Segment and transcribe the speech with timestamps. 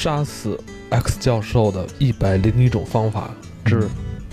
[0.00, 0.58] 杀死
[0.88, 3.30] X 教授的一百零一种方法
[3.66, 3.86] 之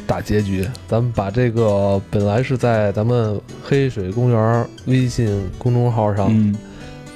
[0.08, 0.66] 大结局。
[0.88, 6.56] 咱们把这个本来是在咱们黑水公园微信公众号上嗯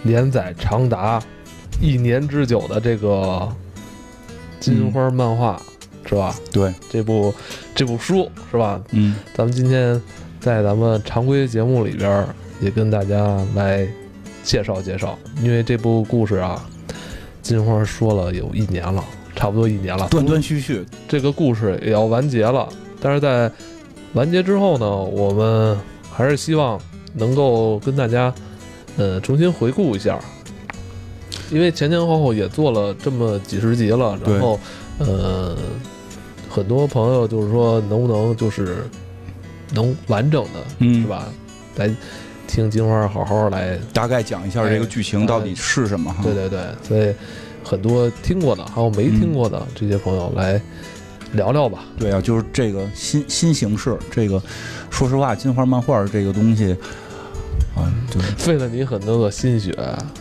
[0.03, 1.23] 连载长达
[1.79, 3.47] 一年之久的这个
[4.59, 5.61] 金花漫画，
[6.05, 6.35] 是吧？
[6.51, 7.33] 对，这部
[7.73, 8.83] 这部书是吧？
[8.91, 9.99] 嗯咱们今天
[10.41, 12.27] 在咱们常规节目里边
[12.59, 13.87] 也跟大家来
[14.43, 16.67] 介绍介绍，因为这部故事啊，
[17.51, 19.03] 金花说了有一年了，
[19.35, 22.69] 差不多一年了，断断续续，这个故事也要完结了。
[23.01, 23.51] 但是在
[24.13, 25.77] 完结之后呢，我们
[26.09, 26.79] 还是希望
[27.13, 28.33] 能够跟大家
[28.95, 30.17] 呃重新回顾一下，
[31.51, 34.57] 因为前前后后也做了这么几十集了，然后
[34.99, 35.57] 呃
[36.49, 38.87] 很多朋友就是说能不能就是
[39.73, 41.07] 能完整的嗯是？
[41.07, 41.27] 吧？
[41.75, 41.93] 来
[42.51, 46.21] 听金花好好来大概讲一下这个剧情到底是什么哈？
[46.21, 47.15] 对对对，所以
[47.63, 50.61] 很多听过的，还有没听过的这些朋友来
[51.31, 51.85] 聊聊吧。
[51.97, 54.41] 对啊，就是这个新新形式，这个
[54.89, 56.75] 说实话，金花漫画这个东西
[57.73, 59.73] 啊，对，费了你很多的心血，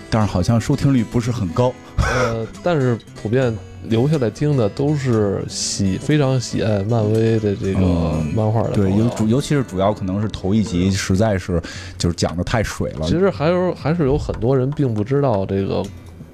[0.08, 1.74] 但是好像收听率不是很高。
[1.98, 3.52] 呃，但是普遍
[3.88, 11.60] 留下来听的都是喜非常喜爱漫威的这个嗯漫画的对，尤主尤其是主要可能是头一集实在是
[11.96, 13.06] 就是讲的太水了。
[13.06, 15.82] 其实还有还是有很多人并不知道这个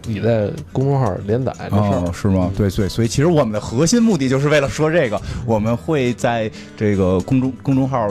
[0.06, 2.03] 你在公众号连载这事儿。
[2.05, 2.50] 哦，是吗？
[2.56, 8.08] 对对，所以其实我们的核心目的就是为了说这个，我们会在这个公众公众号，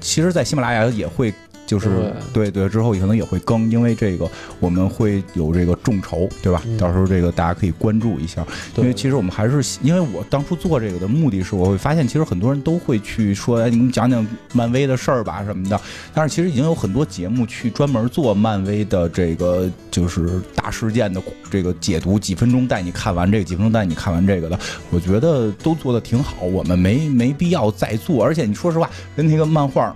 [0.00, 1.32] 其实，在喜马拉雅也会。
[1.70, 6.60] 就是对对，之后可能也会更，因为这个我们会有这个众筹，对吧？
[6.66, 15.80] 嗯到时候这个大家可以关注一下，因为其实我们还是因为我当初做这个的目的是，我会发现其实很多人都会去说，哎，你们讲讲漫威的事儿吧什么的。
[16.12, 24.58] 但是其实已经有很多节目去专门做漫威的这个就是大事件的这个解读，几分钟带你看完这个，几分钟带你看完这个的，
[24.90, 28.24] 我觉得都做的挺好，我们没没必要再做。
[28.24, 29.94] 而且你说实话，跟那个漫画。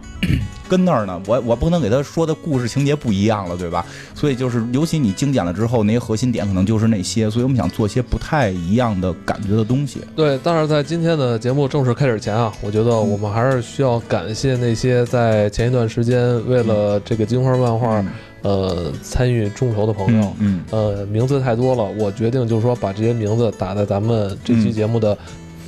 [0.69, 3.85] 跟那儿呢，我我不能给他说的故事情节不一样了，对吧？
[4.15, 10.01] 所以就是，尤其你精简了之后，那些核心点可能就是那些，所以我们想做些不太一样的感觉的东西。
[10.17, 18.05] 对，但是在今天的节目正式开始前啊，我觉得我们还是需要感谢那些在前一段时间为了这个金花漫画，
[18.43, 20.33] 呃，参与众筹的朋友。
[20.39, 25.17] 嗯，呃，名字太多了，我决定就是说把这些名字打在咱们这期节目的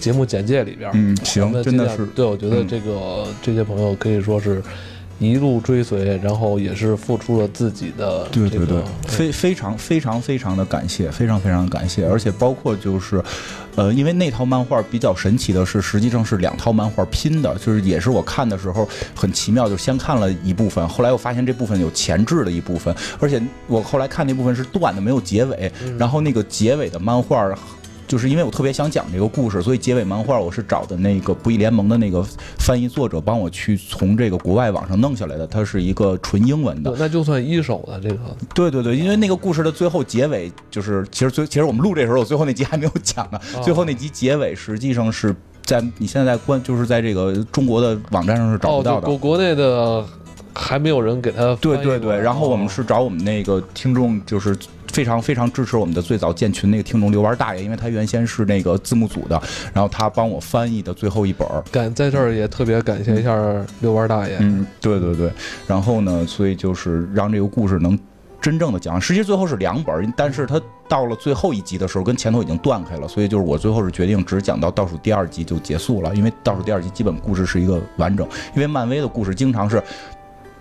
[0.01, 0.91] 节目简介里边。
[0.95, 4.63] 嗯，行，真的是，对，我觉得嗯这个、这些朋友可以说是
[5.19, 13.23] 一路追随，然后也是付出了自己的对对对，非非常非常非常的感谢，非常非常感谢，而且包括就是，
[13.77, 27.51] 呃，因为那套漫画比较神奇的是，实际上是两套漫画拼的，就是也是我看的时候很奇妙，就先看了一部分，后来我发现这部分有前置的一部分，而且我后来看那部分是断的，没有结尾，嗯然后那个结尾的漫画。
[28.07, 32.25] 就是因为我特别想讲这个故事，所以结尾漫画我是找的那个不义联盟的那个
[32.59, 38.19] 翻译作者帮我去从这个国外网上弄下来的，它是一个纯英文的，那就算一手的这个，
[38.55, 43.41] 对对对，因为那个故事的最后结尾就是，其实最其实我们录这时候，我最后那集还没有讲呢。
[43.55, 45.35] 哦最后那集结尾实际上是
[45.65, 49.07] 在你现在在关，就是在这个中国的网站上是找哦，不到的。
[49.07, 50.05] 就国国内的
[50.57, 54.57] 还没有人给他对对对，然后我们哦是找我们那个听众，就是
[54.91, 59.41] 非常非常支持我们的最早建群那个听众刘玩大爷，因为他原先是那个字幕组的，
[59.75, 61.63] 然后他帮我翻译的最后一本儿。
[61.71, 63.37] 感在这儿也特别感谢一下
[63.81, 64.39] 遛弯大爷。
[64.41, 65.31] 嗯，对对对，
[65.67, 67.99] 然后呢，所以就是让这个故事能
[68.41, 79.83] 真正的讲，实际最后是两本儿，但是它到了最后一集的时候，跟前头已经断开了，所以就是我最后是决定只讲到倒数第二集就结束了，因为倒数第二集基本故事是一个完整，因为漫威的故事经常是。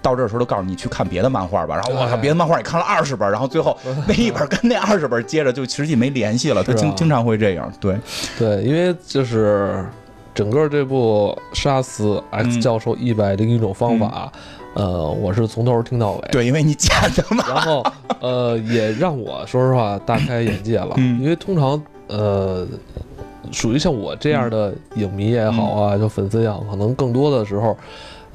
[0.06, 3.76] 到这儿时候都告诉你去看别的漫画吧，然后我靠，哎别的漫画你看了二十本，然后最后
[4.08, 7.98] 那一本跟那二十本接着就实际没联系了，他经经常会这样，对，
[8.38, 9.84] 对，因为就是
[10.36, 14.32] 整个这部《杀死 X 嗯教授一百零一种方法》
[14.80, 16.28] 呃，我是从头听到尾。
[16.32, 17.84] 对，因为你剪的嘛，然后
[18.22, 22.68] 呃，也让我说实话大开眼界了，嗯因为通常呃，
[23.52, 27.76] 属于像我这样的影迷也好啊，就粉丝也好，可能更多的时候。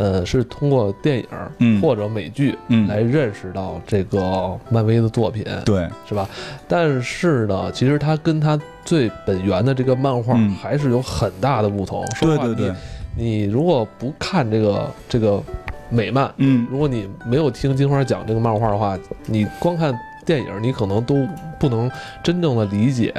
[0.01, 1.27] 呃，是通过电影
[1.59, 1.79] 嗯。
[1.83, 2.89] 或者美剧嗯。
[2.89, 6.27] 来认识到这个漫威的作品，对，是吧？
[6.67, 10.55] 但是呢，其实它跟它最本源的这个漫画嗯。
[10.55, 12.03] 还是有很大的不同。
[12.17, 12.69] 说实话对对。
[12.69, 12.75] 对，
[13.15, 15.43] 你，你如果不看这个这个
[15.91, 19.93] 美漫，嗯，如果你没有听金花讲这个漫画的话，你光看
[20.25, 21.91] 电影，你可能都不能
[22.23, 23.13] 真正的理解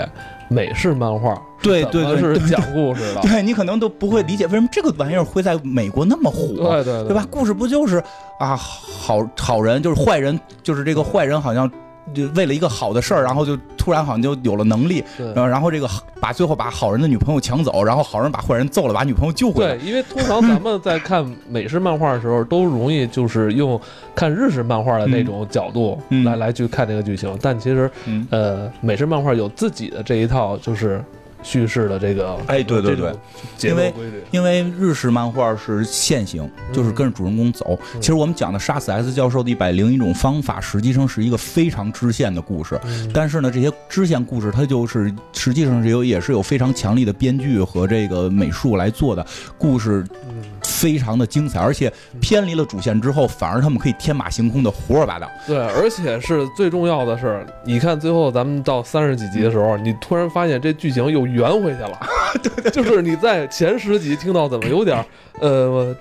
[0.51, 3.21] 美式漫画对对对是讲故事的。
[3.27, 7.25] 对你可能都不会理解为什么这个玩意儿会在美国那么火，对对对吧？？
[7.31, 8.03] 故事不就是
[8.39, 11.71] 啊，好好人就是坏人，就是这个坏人好像
[12.13, 15.25] 就为了一个好的事儿，然后就突然好像就有了能力，对。
[15.27, 15.89] 然后然后这个
[16.19, 19.75] 把最后把好人的女朋友抢走，然后好人把坏人揍了，把女朋友救回来。
[19.75, 19.87] 对，。
[19.87, 23.79] 因为通常咱们在看美式漫画的时候，都容易就是用
[24.13, 26.23] 看日式漫画的那种角度嗯。
[26.23, 31.03] 来、来去看这个剧情，但其实嗯，呃，美式漫画有自己的这一套就是
[31.43, 33.13] 叙事的这个哎对对对
[33.61, 33.93] 因为。
[34.31, 37.77] 因为日式漫画是线性，就是跟着主人公走。
[37.93, 42.79] 嗯其实我们讲的杀死 S 教授的一百零一种方法，实际上是一个非常支线的故事。
[42.85, 49.25] 嗯但是呢，这些支线故事它就是实际上是有也是有非常强力的编剧和这个美术来做的，
[49.57, 50.43] 故事嗯，
[50.81, 55.29] 非常的精彩，而且偏离了主线之后，反而他们可以天马行空的胡说八道。
[55.45, 61.99] 对，而且是最重要的是，你看最后咱们到三十几集的时候，你突然发现这剧情又圆回去了。
[62.41, 65.05] 对 就是你在前十集听到怎么有点儿
[65.39, 65.95] 呃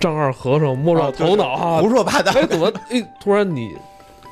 [0.00, 2.32] 丈二和尚摸着头脑啊，胡说八道。
[2.32, 3.70] 哎，怎么哎突然你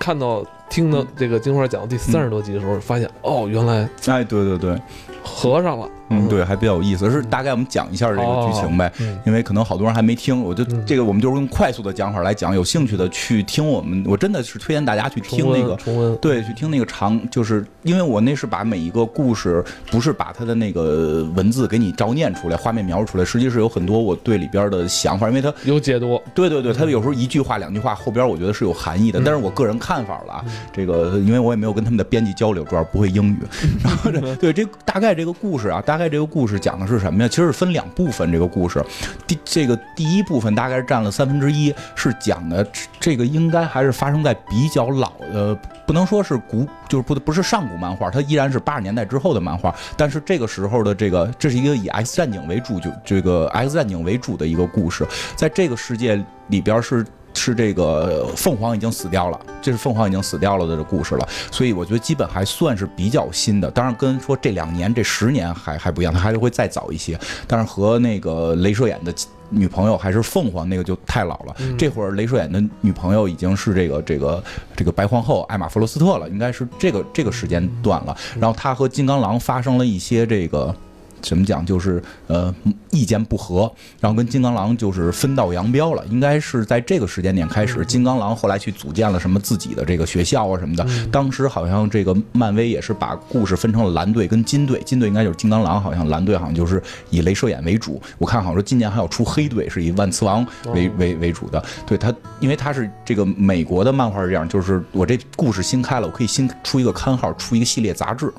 [0.01, 4.77] 看到听到这个金花讲第三十多集的时候，发现哦，原来哎，对对对，
[5.23, 5.89] 合上了。
[6.13, 7.11] 嗯，对，还比较有意思。
[7.11, 8.93] 是大概我们讲一下这个剧情呗。
[9.01, 16.17] 嗯，因为可能好多人还没听，我就嗯这个我们就是用快速的讲法来讲，有兴趣的去听我们，我真的是推荐大家去听那个。
[16.17, 33.39] 对，去听那个长，就是因为我那是把每一个故事，不是把它的那个文字给你照念出来，画面描述出来，实际是有很多我对里边的想法，因为它，有解读，对对对，它有时候一句话、两句话后边我觉得是有含义的，嗯但是我个人看法了啊，这个因为我也没有跟他们的编辑交流，主要不会英语，
[33.83, 37.29] 然后这对这大概这个故事啊，大概这个故事讲的是什么呀？
[37.29, 38.85] 其实是分两部分，这个故事，
[39.27, 42.67] 第这个第一部分大概占了三分之一，是讲的
[43.01, 45.55] 这个应该还是发生在比较老的，
[45.87, 55.07] 不能说是古，就是不不是上古漫画，它依然是八十年代之后的漫画，但是这个时候的这个这是一个以 X 战警为主，就这个 X 战警为主的一个故事，
[55.37, 57.05] 在这个世界里边是。
[57.35, 63.71] 是这个凤凰已经死掉了，这是凤凰已经死掉了的这故事了，所以我觉得基本还算是比较新的。
[63.71, 67.19] 当然，跟说这两年、这十年还还不一样，它还是会再早一些。
[67.47, 69.13] 但是和那个镭射眼的
[69.49, 71.57] 女朋友还是凤凰那个就太老了。
[71.61, 74.45] 嗯这会儿镭射眼的女朋友已经是这个这个
[74.77, 78.17] 这个白皇后艾玛弗罗斯特了，应该是这个这个时间段了。
[78.39, 80.75] 然后他和金刚狼发生了一些这个。
[81.23, 81.65] 怎么讲？
[81.65, 82.55] 就是呃，
[82.91, 86.05] 意见不合，然后跟金刚狼就是分道扬镳了。
[86.11, 90.87] 应该是在这个时间点开始，金刚狼后来去组建了什么自己的这个学校啊什么的。
[91.11, 98.01] 当时好像这个漫威也是把故事分成了蓝队跟金队，金队应该就是金刚狼，好像蓝队好像就是以镭射眼为主。
[98.19, 101.65] 我看好像说今年还要出黑队，是以万磁王为哦为为主的。
[101.87, 108.33] 对他，因为他是这个美国的漫画是这样，就是我这故事新开了，我可以新出一个刊号，出一个系列杂志。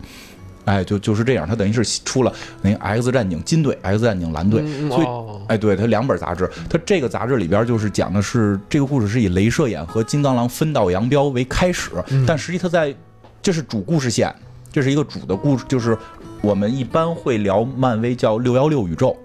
[0.66, 12.96] 哎，就就是这样，他等于是出了那个 X 战警金队、X 战警蓝队，嗯所以哦哎，对，他两本杂志，他这个杂志里边就是讲的是这个故事是以镭射眼和金刚狼分道扬镳为开始，嗯但实际他在
[13.42, 14.34] 这是主故事线，
[14.72, 15.98] 这是一个主的故事，就是
[16.42, 19.18] 我们一般会聊漫威叫六幺六宇宙。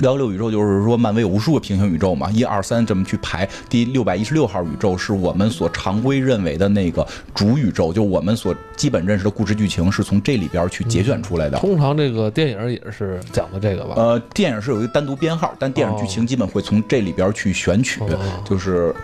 [0.00, 3.48] 六幺六宇宙就是说，漫威有无数个平行宇宙嘛，一二三这么去排。
[3.68, 11.58] 第六百一十六号宇宙是我们所常规认为的那个主宇宙，就我们所基本认识的故事剧情是从这里边去节选出来的。
[11.58, 13.94] 通常这个电影也是讲的这个吧？
[13.96, 18.94] 呃，电影是有一个单独编号，但电影剧情基本会从这里边去选取，哦就是。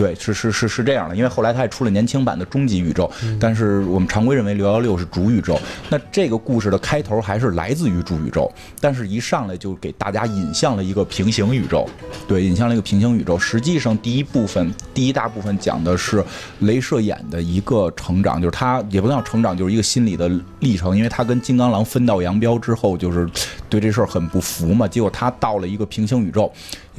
[0.00, 5.60] 对，是是是是这样的，因为后来他也出了年轻版的终极宇宙，嗯但是我们常规认为六幺六是主宇宙。
[5.90, 11.86] 那这个故事的开头还是来自于主宇宙，但是一上来就给大家引向了一个平行宇宙，
[12.26, 13.38] 对，引向了一个平行宇宙。
[13.38, 16.24] 实际上第一部分第一大部分讲的是
[16.62, 20.30] 镭射眼的一个成长，就是他也不能叫成长，就是一个心理的
[20.60, 23.28] 历程，因为他跟金刚狼分道扬镳之后，就是
[23.68, 26.50] 对这事儿很不服嘛，结果他到了一个平行宇宙。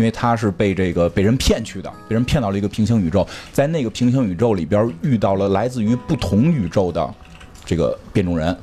[0.01, 7.13] 因为他是被这个被人骗去的，被人骗到了一个平行宇宙，在那个平行宇宙里边遇到了来自于不同宇宙的
[7.63, 8.58] 这个变种人，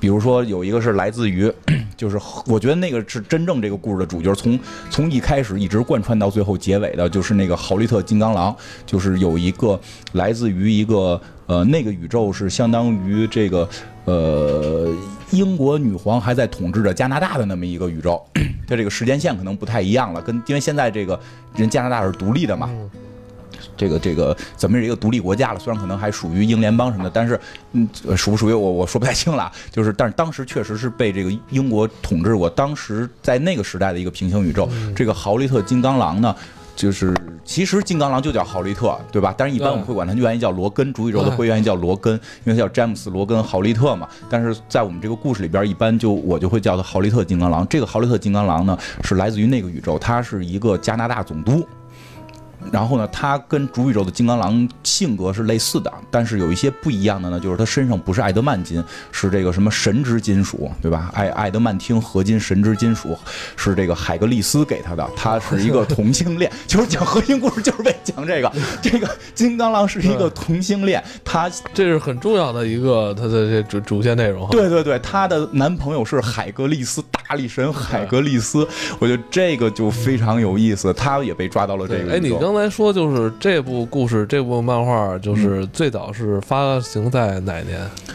[0.00, 1.48] 比如说有一个是来自于，
[1.96, 4.58] 就是我觉得那个是真正这个故事的主角，从
[4.90, 8.52] 从一开始一直贯穿到最后结尾的，就是那个豪利特金刚狼，
[8.84, 9.80] 就是有一个
[10.14, 13.68] 来自于一个呃那个宇宙是相当于这个
[14.04, 14.88] 呃
[15.32, 18.24] 英国女皇还在统治着加拿大的那么一个宇宙，
[18.68, 21.18] 它这个时间线可能不太一样了，跟因为现在这个
[21.56, 22.88] 人加拿大是独立的嘛，嗯
[23.76, 25.58] 这个这个怎么是一个独立国家了？
[25.58, 27.38] 虽然可能还属于英联邦什么的，但是
[27.72, 29.52] 嗯，呃属不属于我我说不太清了啊。
[29.72, 32.48] 就是，但是当时确实是被这个英国统治过。
[32.48, 36.32] 当时在那个时代的一个平行宇宙，这个豪利特金刚狼呢。
[36.76, 39.34] 就是其实金刚狼就叫豪利特，对吧？
[39.36, 44.08] 但是一般我们会管它原意叫罗根，主宇宙的会愿意叫罗根， 因为他叫詹姆斯·罗根·豪利特嘛。
[44.28, 47.66] 但是在我们这个故事里边，一般就我就会叫他豪利特金刚狼。
[47.68, 51.66] 这个豪利特金刚狼呢，是来自于那个宇宙，他是一个加拿大总督。
[52.72, 61.10] 然后呢，他跟主宇宙的金刚狼性格是类似的，但是有一些不一样的呢，就是他身上不是艾德曼金，是这个什么神之金属，对吧？
[61.14, 63.16] 艾艾德曼汀合金神之金属
[63.56, 68.52] 是这个海格力斯给他的，他是一个同性恋，就是讲核心故事就是为讲这个，
[68.82, 74.48] 这个金刚狼是一个同性恋，他这是很重要的一个他的这主主线内容。
[74.50, 78.66] 对对对，他的男朋友是海格力斯，大力神海格力斯，
[78.98, 82.12] 我觉得这个就非常有意思，他也被抓到了这个。
[82.12, 87.80] 哎，你刚才说就是这部故事，这部漫画就是最早是发行在哪年？
[88.08, 88.14] 嗯，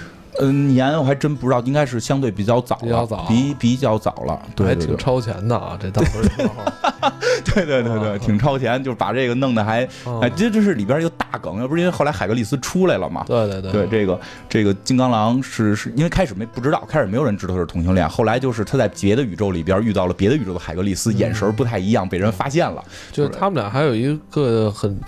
[0.52, 6.66] 年我还真不知道，应该是相对比较早，比较早，比比较早了，对，还挺超前的啊，这当时漫画。
[7.46, 9.88] 对对对对，挺超前，就是把这个弄得还，
[10.22, 13.24] 哎，这这是里边一个大梗，要不是因为后来海格力斯出来了嘛？
[13.28, 25.00] 对对对，对这个这个金刚狼是是因为开始没不知道，开始没有人知道他是同性恋，后来就是他在别的宇宙里边遇到了别的宇宙的海格力斯，眼神不太一样，被人发现了，就是他们俩还有一个很。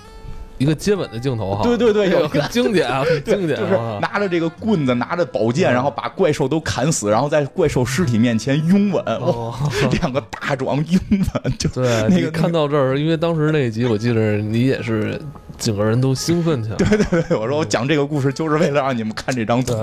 [0.57, 9.03] 一个接吻的镜头哈，对对对，有很经典啊，很 经典，就是拿着这个棍子，拿着宝剑，然后把怪兽都砍死，然后在怪兽尸体面前拥吻，
[9.99, 15.19] 两个大壮拥吻，就对那个看到这儿，因为当时那一集我记得你也是。
[15.57, 16.75] 整个人都兴奋起来。
[16.75, 19.73] 对 对对，我说我讲这个故事就是为了让你们看这张图。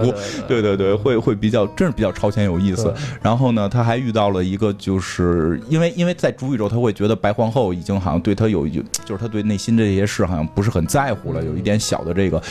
[0.46, 2.92] 对对对，会会比较，真是比较超前有意思。
[3.20, 12.42] 然后呢，他还遇到了一个，就是因为因为在主宇宙，他会觉得白皇后已经好像对他有，就是他对内心这些事好像不是很在乎了，有一点小的这个。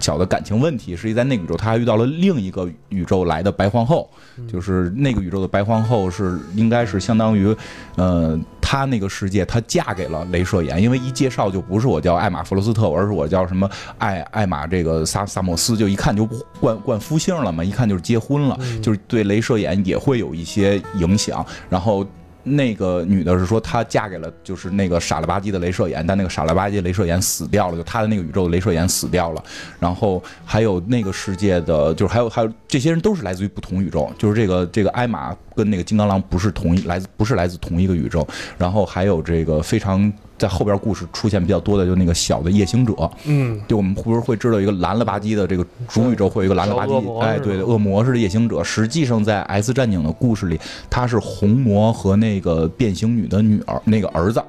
[0.00, 4.08] 小的感情问题，实际在那个宇宙，他还遇到了另一个宇宙来的白皇后，
[4.50, 7.54] 就是那个宇宙的白皇后是应该是相当于，
[7.96, 16.24] 呃，他那个世界，她嫁给了镭射眼，因为一介绍就不是我叫艾玛弗罗斯特，而是我叫什么艾艾玛这个萨萨莫斯，就一看就
[16.60, 22.06] 冠冠夫姓了嘛，一看就是结婚了，就是对镭射眼也会有一些影响，然后。
[22.42, 29.42] 那个女的是说，她嫁给了就是那个傻了吧唧的镭射眼，但那个傻了吧唧镭射眼死掉了，就她的那个宇宙镭射眼死掉了。
[29.78, 38.26] 然后还有那个世界的，就是还有还有这些人都是来自于不同宇宙，就是这个这个艾玛跟那个金刚狼不是同一来自不是来自同一个宇宙。
[38.58, 40.12] 然后还有这个非常。
[40.40, 42.94] 在后边故事出现比较多的，就那个小的夜行者，
[43.26, 54.42] 嗯，就我们会不会会知道一个蓝了吧唧的这个主宇宙会有一个蓝了吧唧，哎，对，恶魔式的夜行者，实际上在 S 战警的故事里，他是红魔和那个变形女的女儿，那个儿子。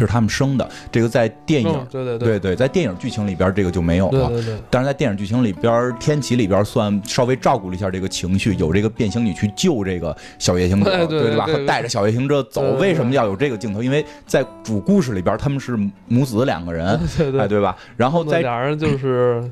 [0.00, 4.28] 是他们生的，这个在电影对对对对，在电影剧情里边这个就没有了。
[4.28, 4.58] 对对对。
[4.70, 11.46] 但是在电影剧情里边，天启里边算稍微照顾了一下这个情绪，有这个变形女去救这个小夜行者，对对吧？
[11.66, 13.82] 带着小夜行者走，为什么要有这个镜头？
[13.82, 17.76] 因为在主故事里边他们是母子两个人， 对对，对吧？
[17.96, 19.42] 然后在俩人就是。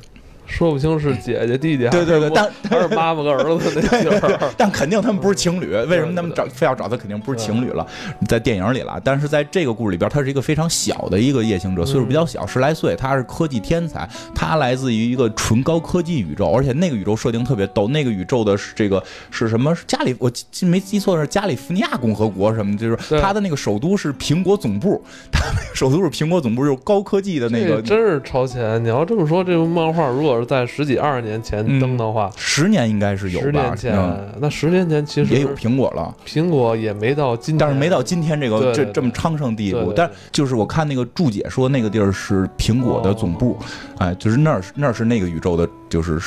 [0.53, 5.71] 说不清是姐姐弟弟，对对对，但 还是妈妈跟儿子那劲儿，但肯定他们不是情侣。
[5.87, 6.97] 为什么他们找非要找他？
[6.97, 7.87] 肯定不是情侣了，
[8.29, 9.01] 在电影里了。
[9.03, 12.95] 但是在这个故事里边，他是一个非常小的一个夜行者，岁数比较小，十来岁。
[12.95, 17.89] 他是科技天才，他来自于一个纯高科技宇宙，而且那个宇宙设定特别逗。
[17.89, 19.75] 那个宇宙的这个是什么？
[19.87, 22.77] 加里，我记没记错是加利福尼亚共和国什么？
[22.77, 28.83] 就是他的那个首都是苹果总部，他那个首都是苹果总部，就是高科技的那个，真是超前。
[28.85, 33.47] 你要这么说，这部漫画如果是在十几二十年前登的话，十年应该是有吧？
[33.47, 39.93] 十年前，那十年前其实也有苹果了，苹果也没到今，但是没到今天这个这这么昌盛地步。
[39.95, 43.57] 但就是我看那个注解说，那个地儿是苹果的总部，
[43.99, 46.21] 哎，就是那儿那儿是那个宇宙的，就是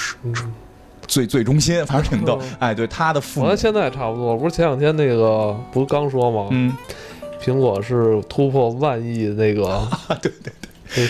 [1.07, 2.39] 最最中心，反正挺逗。
[2.59, 6.47] 哎，对，他的父母现在差不多，不是前两天那个不是刚说吗？
[6.51, 6.75] 嗯，
[7.41, 9.87] 苹果是突破万亿那个，
[10.21, 10.64] 对对对。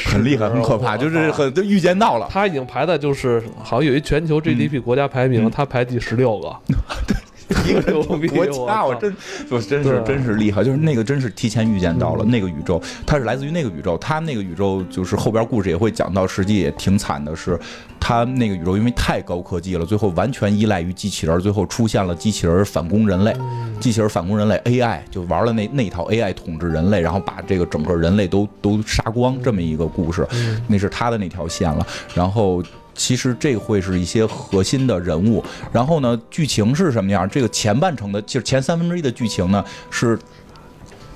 [0.06, 2.28] 很厉害，很可怕，就是很都预见到了。
[2.30, 6.56] 他已经排在就是好像有一全球 GDP 国家排名，他排第十六个。
[7.66, 8.02] 一个
[8.36, 9.16] 国家，我真
[9.50, 13.98] 我真是真是厉害，就是那个真是提前预见到了那个宇宙，它是来自于那个宇宙。
[13.98, 17.60] 它那个宇宙就是后边故事也会讲到，实际也挺惨的，是
[18.00, 23.36] 它那个宇宙因为太高科技了，最后完全依赖于机器人，最后出现了机器人反攻人类，
[23.80, 30.28] 机器人反攻人类 AI 就玩了那那套 AI 统治人类，然后把这个整个人类都都杀光这么一个故事，
[30.68, 32.64] 那是他的那条线了，然后。
[32.96, 37.30] 其实这会是一些核心的人物，然后呢，剧情是什么样？
[37.30, 40.18] 这个前半程的，就是前三分之一的剧情呢，是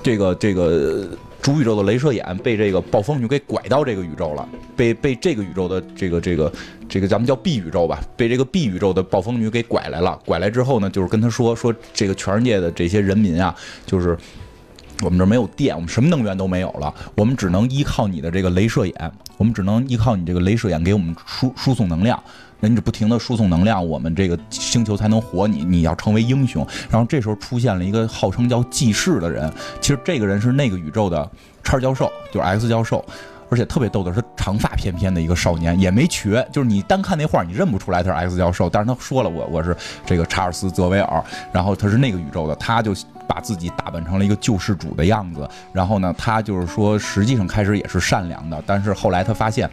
[0.03, 1.07] 这个这个
[1.41, 6.51] 主宇宙的镭射眼被这个暴风女给拐到这个宇宙了，被被这个宇宙的这个这个
[6.89, 10.19] 这个咱们叫 B 宇宙吧，被这个 B 宇宙的暴风女给拐来了。
[10.25, 13.55] 拐来之后呢，就是跟他说说这个全世界的这些人民啊，
[13.86, 14.17] 就是。
[15.01, 22.21] 我们这没有电，我们什么能源都没有了，我们只能依靠你的这个镭射眼，我们只能依靠你这个镭射眼给我们输输送能量，
[22.59, 25.47] 那你不停的输送能量，我们这个星球才能活。
[25.47, 31.29] 你你要成为英雄，然后这时候出现了一个号称叫祭世的人，其实这个人是那个宇宙的。
[31.63, 33.03] 叉教授，就是 X 教授。
[33.51, 38.69] 而且特别逗的是，长发翩翩的一个少年，也没瘸，就是你单看那画，你认不出来他是 X 教授。
[38.69, 39.75] 但是他说了，我我是
[40.05, 42.93] 这个查尔斯·泽维尔，然后他是那个宇宙的，他就
[43.29, 45.48] 把自己打扮成了一个救世主的样子。
[45.71, 49.69] 然后呢，他就是说，实际上开始也是善良的，但是后来他发现。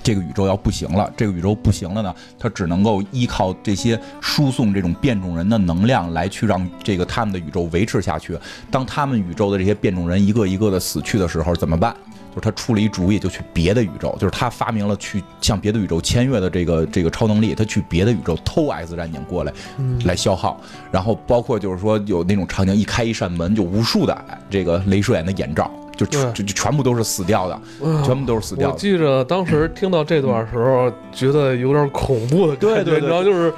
[0.00, 8.38] 这个宇宙要不行了，这个宇宙不行了呢，他只能够依靠这些输送这种变种人的能量来去让这个他们的宇宙维持下去。
[8.70, 11.94] 当他们宇宙的这些变种人一个一个的死去的时候，怎么办？
[12.30, 19.52] 就是他出了一主意，就去别的宇宙，就是他发明了去向别的宇宙签约的这个这个超能力，他去别的宇宙偷 X 战警过来，
[20.04, 20.60] 来消耗。
[20.90, 24.16] 然后包括就是说有那种场景，一开一扇门，就无数的
[24.48, 25.70] 这个镭射眼的眼罩。
[25.96, 27.60] 就全就全部都是死掉的，
[28.04, 28.70] 全部都是死掉。
[28.70, 33.52] 我记着当时听到这段时候，觉得有点恐怖的感觉，然后就是。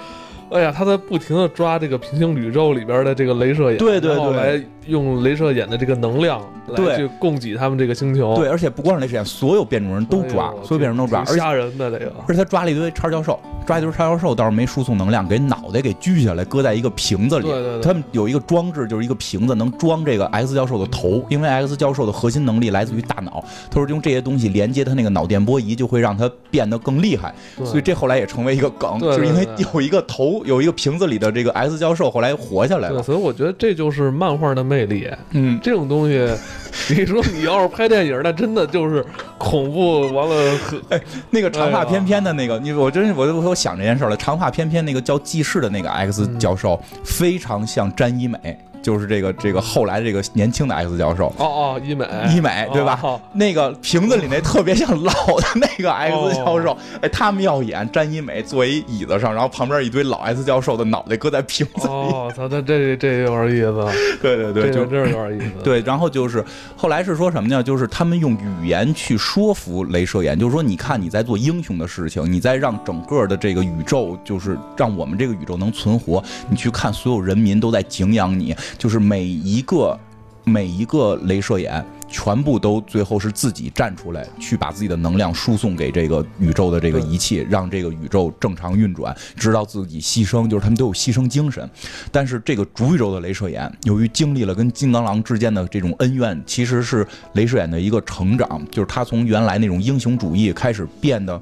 [0.52, 8.34] 哎呀，他在不停的抓这个平行宇宙里边的这个镭射眼，对对对，来用镭射眼的这个能量来去供给他们这个星球。
[8.36, 12.12] 对，而且不光是镭射眼，所有变种人都抓，所有变种人都抓，吓人的这个。
[12.26, 17.44] 而且他抓了一堆叉教授，抓一堆叉教授倒是没输送能量，给脑袋给锯下来，搁在一个瓶子里。
[17.44, 17.82] 对对对。
[17.82, 23.44] 他们有一个装置，就是一个瓶子，能装这个 X 教授的头，因为 X 教授的核心能力来自于大脑。
[23.70, 27.32] 他说用这些东西连接他那个脑电波仪，就会让他变得更厉害。
[27.64, 31.20] 所以这后来也成为一个梗，就是因为有一个头，有一个瓶子里。
[31.20, 35.08] 的这个 X 教授后来活下来了，所以我觉得这就是漫画的魅力。
[35.30, 36.28] 嗯，这种东西，
[36.94, 39.04] 你说你要是拍电影，那真的就是
[39.38, 40.02] 恐怖。
[40.12, 40.58] 完了，
[40.90, 44.16] 哎，那个长发翩翩的那个，你我真我我我想这件事了。
[44.16, 48.58] 长发翩翩那个叫纪事的那个 X 教授，非常像詹一美。
[48.82, 53.20] 就是这个这个后来这个年轻的 X 教授哦哦医美医美对吧？
[53.32, 61.92] 那个瓶子里那特别像老的那个 X 教授，哎，他们要演詹医美坐一椅子上，然后旁边一堆老 X 教授的脑袋搁在瓶子里。
[61.92, 64.18] 哦，操，那这这有点意思。
[64.20, 65.62] 对 对对，就这有点意思。
[65.62, 66.44] 对，然后就是
[66.76, 67.62] 后来是说什么呢？
[67.62, 76.22] 就是他们用语言去说服镭射眼，就是说你看你在做英雄的事情，你在让整个的这个宇宙，就是让我们这个宇宙能存活。
[76.48, 78.56] 你去看所有人民都在敬仰你。
[78.78, 79.98] 就是每一个
[80.44, 90.48] 每一个镭射眼，全部都最后是自己站出来，去把自己的能量输送给这个宇宙的这个仪器，让这个宇宙正常运转，直到自己牺牲。
[90.48, 91.68] 就是他们都有牺牲精神。
[92.10, 101.40] 但是这个主宇宙的镭射眼，由于经历了跟金刚狼之间的这种恩怨，其实是镭射眼的一个成长，就是他从原来那种英雄主义开始变得。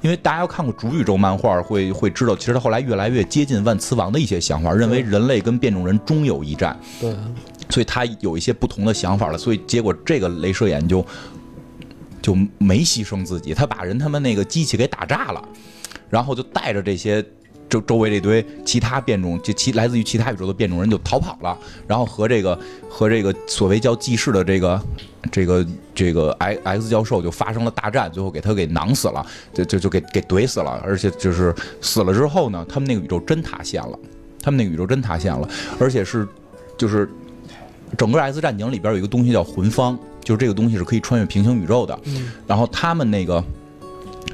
[0.00, 6.78] 因为大家要看过主宇宙漫画，会会知道，其实他后来越来越接近万磁王的一些想法，认为人类跟变种人终有一战。
[7.00, 7.14] 对，
[7.70, 9.36] 所以他有一些不同的想法了。
[9.36, 11.04] 所以结果这个镭射眼就
[12.22, 15.42] 就没牺牲自己，他把人他们那个机器给打炸了，
[16.08, 17.24] 然后就带着这些。
[17.68, 24.82] 周周围这堆其他变种，就其来自于其他宇宙的变种人就逃跑了，然后和这个和这个所谓叫纪事的这个
[25.30, 33.98] 这个这个 X X 教授就发生了大战，最后给他给囊死了，就就就给给怼死了，而且就是死了之后呢，他们那个宇宙真塌陷了，
[34.42, 36.26] 他们那个宇宙真塌陷了，而且是
[36.76, 37.08] 就是
[37.96, 41.98] 整个 X 战警里边有一个东西叫魂方，就是这个东西是可以穿越平行宇宙的，
[42.46, 43.44] 然后他们那个。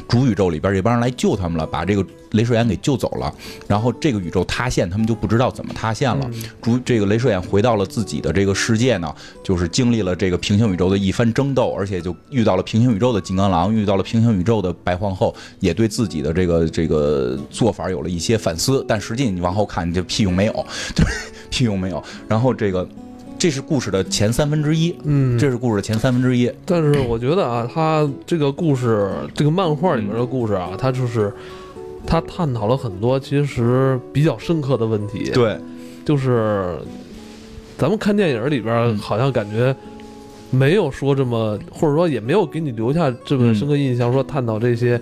[0.08, 3.32] 主宇宙里边这帮人来救他们了，把这个镭射眼给救走了。
[3.66, 6.30] 然后这个宇宙塌陷，他们就不知道怎么塌陷了。
[6.60, 18.84] 主这个镭射眼回到了自己的这个世界呢，就是经历了这个平行宇宙的一番争斗，而且就遇到了平行宇宙的金刚狼，遇到了平行宇宙的白皇后，也对自己的这个这个做法有了一些反思。
[18.86, 21.04] 但实际你往后看，你就屁用没有， 对，
[21.50, 22.02] 屁用没有。
[22.28, 22.88] 然后这个。
[23.38, 26.50] 这是故事的前三分之一，嗯，这是故事的前三分之一。
[26.64, 31.32] 但是我觉得啊，他这个故事，这个漫画里面的故事啊，他就是
[32.06, 35.30] 他探讨了很多其实比较深刻的问题。
[35.32, 35.58] 对，
[36.04, 36.78] 就是
[37.76, 39.76] 咱们看电影里边好像感觉
[40.50, 45.00] 没有说这么，或者说也没有给你留下这么深刻印象，说探讨这些。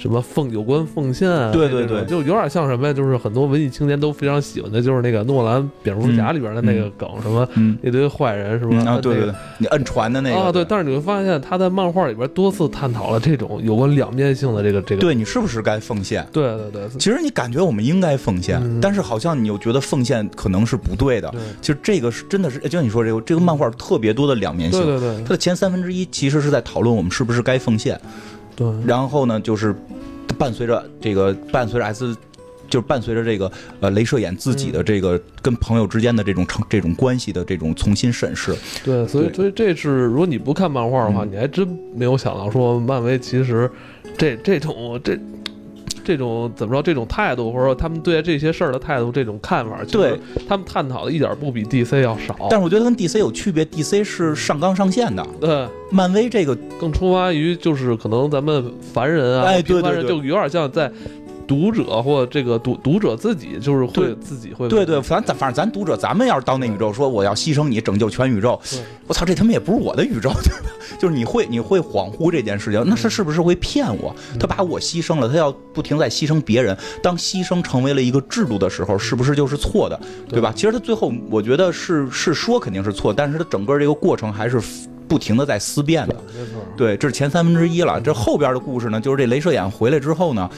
[0.00, 1.52] 什么奉有关奉献啊？
[1.52, 2.92] 对对对，就有点像什么呀？
[2.92, 7.46] 就是很多文艺青年都非常喜欢的，就是那个诺兰蝙蝠侠里边的那个梗，什么
[7.82, 8.92] 一堆坏人是吧？
[8.92, 10.64] 啊，对对对，你摁船的那个啊，对。
[10.64, 15.00] 但是你会发现，他在漫画里边多次探讨了这种有关两面性的这个这个。
[15.02, 16.26] 对你是不是该奉献？
[16.32, 16.88] 对对对。
[16.98, 21.30] 其实你感觉我们应该奉献，但是好像你又觉得奉献可能是不对的。
[21.60, 24.80] 其实这个是真的是，就像你说这个这个漫画特别多的两面性。
[24.82, 25.24] 对对对。
[25.24, 28.00] 它的前三分之一其实是在讨论我们是不是该奉献。
[28.60, 28.86] 对。
[28.86, 29.74] 然后呢，就是。
[30.38, 32.16] 伴随着这个，伴随着 S，
[32.66, 38.54] 就是伴随着这个呃，镭射眼自己的这个跟朋友之间的这种成这种关系的这种重新审视。
[38.82, 43.70] 对，所以所以这是如果你不看漫画的话，你还真没有想到说漫威其实
[44.16, 45.18] 这这种这
[46.04, 50.18] 这种怎么说这种态度，或者说他们对待这些事儿的态度，这种看法，对。
[50.48, 52.34] 他们探讨的一点不比 DC 要少。
[52.50, 60.90] 但是我觉得跟 DC 有区别，DC 是上纲上线的，对，漫威这个更出发于就是可能咱们凡人啊，哎对平凡人对对就有点像在
[61.50, 68.60] 读者或这个读读者自己就是会自己会对对，咱咱反正咱读者，咱们要是到那宇宙说我要牺牲你拯救全宇宙，
[69.08, 70.70] 我操，这他妈也不是我的宇宙，对吧？
[71.00, 74.14] 就是你会你会恍惚这件事情，那是是不是会骗我？
[74.38, 76.76] 他把我牺牲了，他要不停在牺牲别人。
[77.02, 80.52] 当牺牲成为了一个制度的时候，是不是就是错的，对吧？
[80.54, 84.62] 其实他最后我觉得是是说肯定是错，但是他整个这个过程还是
[85.08, 86.14] 不停的在思辨的。
[86.76, 88.00] 对，这是前三分之一了。
[88.00, 90.48] 这后边的故事呢，就是这镭射眼回来之后呢，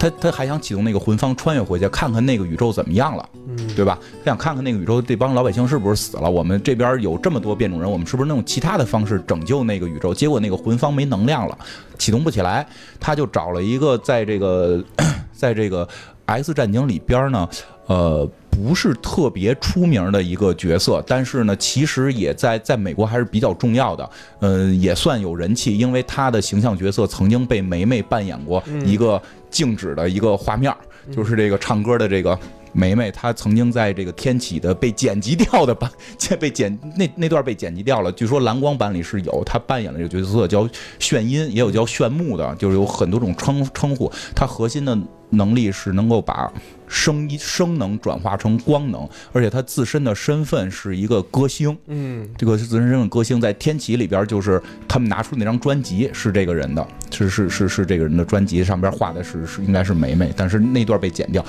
[0.00, 3.28] 他他还想启动那个魂方穿越回去，看看那个宇宙怎么样了。
[3.46, 3.98] 嗯，对吧？
[4.24, 10.14] 他想看看那个宇宙这帮老百姓是不是死了，我们这边有这么多变种人，我们是不是能用其他的方式拯救那个宇宙？
[10.14, 11.58] 结果那个魂方没能量了，
[11.98, 12.66] 启动不起来，
[12.98, 14.82] 他就找了一个在这个
[15.36, 15.86] 在这个
[16.24, 17.48] X 战警里边呢，
[17.86, 18.26] 呃。
[18.60, 29.20] 不是特别出名的一个角色，但是呢，其实也在在美国还是比较重要的，嗯、也算有人气，因为他的形象角色曾经被梅梅扮演过一个
[29.50, 30.74] 静止的一个画面，
[31.14, 32.38] 就是这个唱歌的这个
[32.72, 35.90] 梅梅，她曾经在这个天启的被剪辑掉的版，
[36.38, 38.12] 被剪那那段被剪辑掉了。
[38.12, 40.68] 据说蓝光版里是有她扮演的这个角色叫
[40.98, 44.10] 炫音，也有叫炫目的，就是有很多种称称呼。
[44.36, 44.96] 她核心的
[45.30, 46.52] 能力是能够把
[46.86, 51.76] 声音声能转化成光能，而且他自身的身份是一个歌星。
[51.86, 61.44] 嗯，这个自身身份歌星在天启里边，就是他们拿出那张专辑是这个人的，是是是是这个人的专辑上边画的是是应该是梅梅，但是那段被剪掉。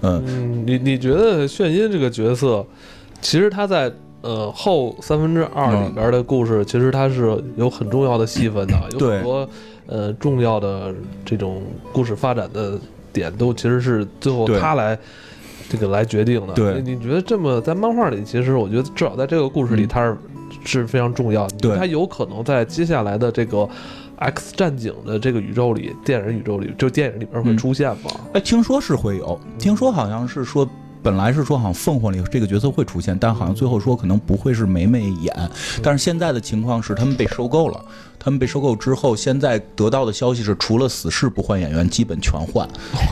[0.00, 2.64] 嗯，嗯，你你觉得炫音这个角色，
[3.20, 9.48] 其实他在呃后三分之二里边的故事，其实他是有很重要的戏份的，有很多
[9.86, 11.62] 呃重要的这种
[11.92, 12.78] 故事发展的
[13.18, 14.98] 点，都其实是最后他来。
[15.70, 20.16] 这个来决定的，对你你觉得这么在漫画里，其实我觉得至少在这个故事里，嗯他是
[20.64, 21.56] 是非常重要的。
[21.58, 23.68] 对他有可能在接下来的这个
[24.16, 28.10] X 战警的这个宇宙里，电影宇宙里，就电影里边会嗯出现吗？
[28.32, 30.66] 哎，听说是会有，听说好像是说。
[31.00, 35.32] 本来是说好像凤凰里这个角色会出现，但好像最后说可能不会是梅梅演。
[35.80, 37.84] 但是现在的情况是他们被收购了，
[38.18, 42.68] 他们被收购之后，现在得到的消息是除了死侍不换演员，基本全换，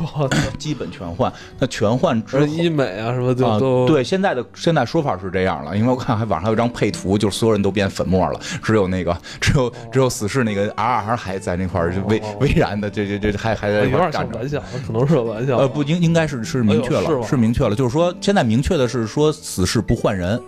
[0.58, 1.32] 基本全换。
[1.58, 14.36] 那全换之后，而医美啊什么就啊都、，对，现在的现在说法是这样了，因为我看还网上有一张配图，就是所有人都变粉末了，只有那个 只有只有死侍那个 R R 还在那块儿就巍哦巍然的，这这这还还在有那块儿站着。
[14.36, 15.58] 玩笑，可能是个玩笑。
[15.58, 20.40] 呃，不应应该是是明确了，是明确了，就是说现在明确的是说死侍不换人。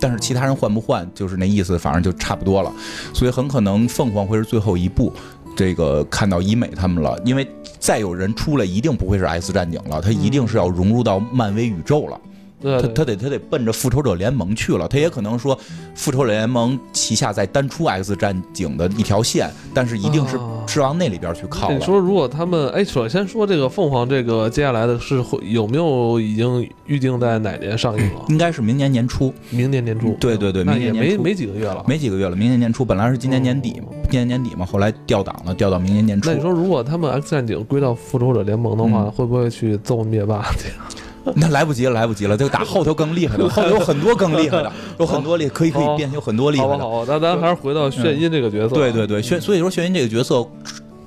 [0.00, 2.72] 但是其他人换不换，就是那意思，反正就差不多了，
[3.12, 5.12] 所以很可能凤凰会是最后一步，
[5.54, 7.46] 这个看到医美他们了，因为
[7.78, 12.18] 再有人出来，一定不会是 X 战警了，他一定是要融入到漫威宇宙了。
[12.60, 15.58] 对对他他得他得奔着复仇者联盟去了，他也可能说
[15.94, 21.74] 复仇者联盟旗下再单出 X 战警的一条线，但是一定是啊是往那里边去靠了。
[21.74, 28.24] 你说，如果他们哎，首先说这个凤凰这个接下来的是会有没有已经预定在哪年上映了？
[28.28, 30.16] 应该是明年年初，明年年初。
[30.20, 31.84] 对对对那也没明年年初没几个月了。
[31.88, 36.36] 没几个月了，明年年初，本来是今年年底，嘛今年年底嘛，后来调档了，调到明年年初那。
[36.36, 40.68] 你说，如果他们 X 战警归到复仇者联盟的话，嗯会不会去揍灭霸去？
[41.36, 46.78] 那来不及了，来不及了，这个打后头更厉害的， 后头有很多更厉害的， 有很多厉可以可以变，有很多厉害的。
[46.78, 48.74] 好那咱还是回到炫音这个角色。
[48.74, 50.46] 对对对，炫，所以说炫音这个角色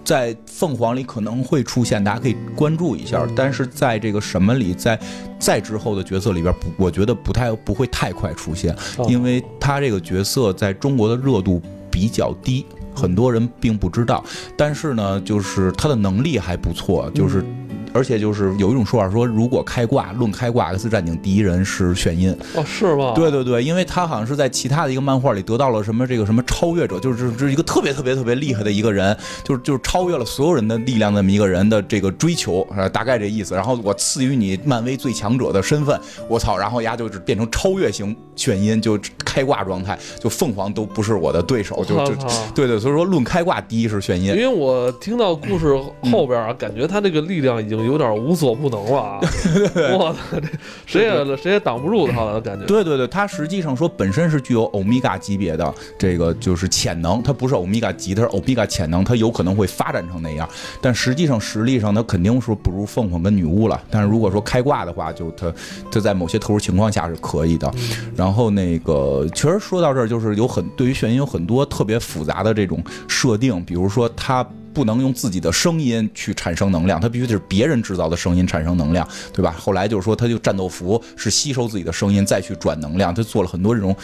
[0.04, 3.26] 在凤凰里可能会出现，大家可以关注一下。
[3.36, 5.00] 但是在这个什么里，在
[5.40, 12.66] 在之后的角色里边，不，我觉得不太不会太快出现，哦因为他这个角色在中国的热度比较低。
[12.96, 14.24] 很多人并不知道，
[14.56, 17.63] 但是呢，就是他的能力还不错，就是嗯
[17.94, 22.36] 而且就是有一种说法说，如果开挂论开挂，X 战警第一人是炫音。
[22.56, 23.14] 哦是吗？
[23.16, 33.54] 对对对，因为他好像是在其他的一个漫画里得到了什么这个什么超越者，就是就是一个特别特别特别厉害的一个人，就是就是超越了所有人的力量那么一个人的这个追求，啊，大概这意思。
[33.54, 42.16] 然后我赐予你漫威最强者的身份，我操，然后丫就是变成超越型炫音，就开挂状态，就凤凰都不是我的对手，就就
[42.56, 44.28] 对对，所以说论开挂第一是炫音。
[44.28, 45.76] 因为我听到故事
[46.12, 49.20] 后边啊，感觉他这个力量已经有点无所不能了啊！
[49.98, 50.48] 我操，这
[50.86, 52.66] 谁也谁也挡不住他了，感觉。
[52.66, 60.48] 对对对，它实际上说本身是具有欧米伽级别的这个就是潜能，它不是欧米伽级，它是欧米伽潜能，它有可能会发展成那样，
[60.82, 63.82] 但实际上实力上它肯定是不如凤凰跟女巫了。
[63.90, 65.54] 但是如果说开挂的话，就它
[65.92, 67.72] 它在某些特殊情况下是可以的。
[68.16, 79.56] 然后那个其实说到这儿，就是有很对于眩晕有很多特别复杂的这种设定，比如说它不能用自己的声音去产生能量，它必须得是别人制造的声音产生能量，对吧？
[79.58, 83.96] 后来就是说，他就战斗服是吸收自己的声音再去转能量，他做了很多这种，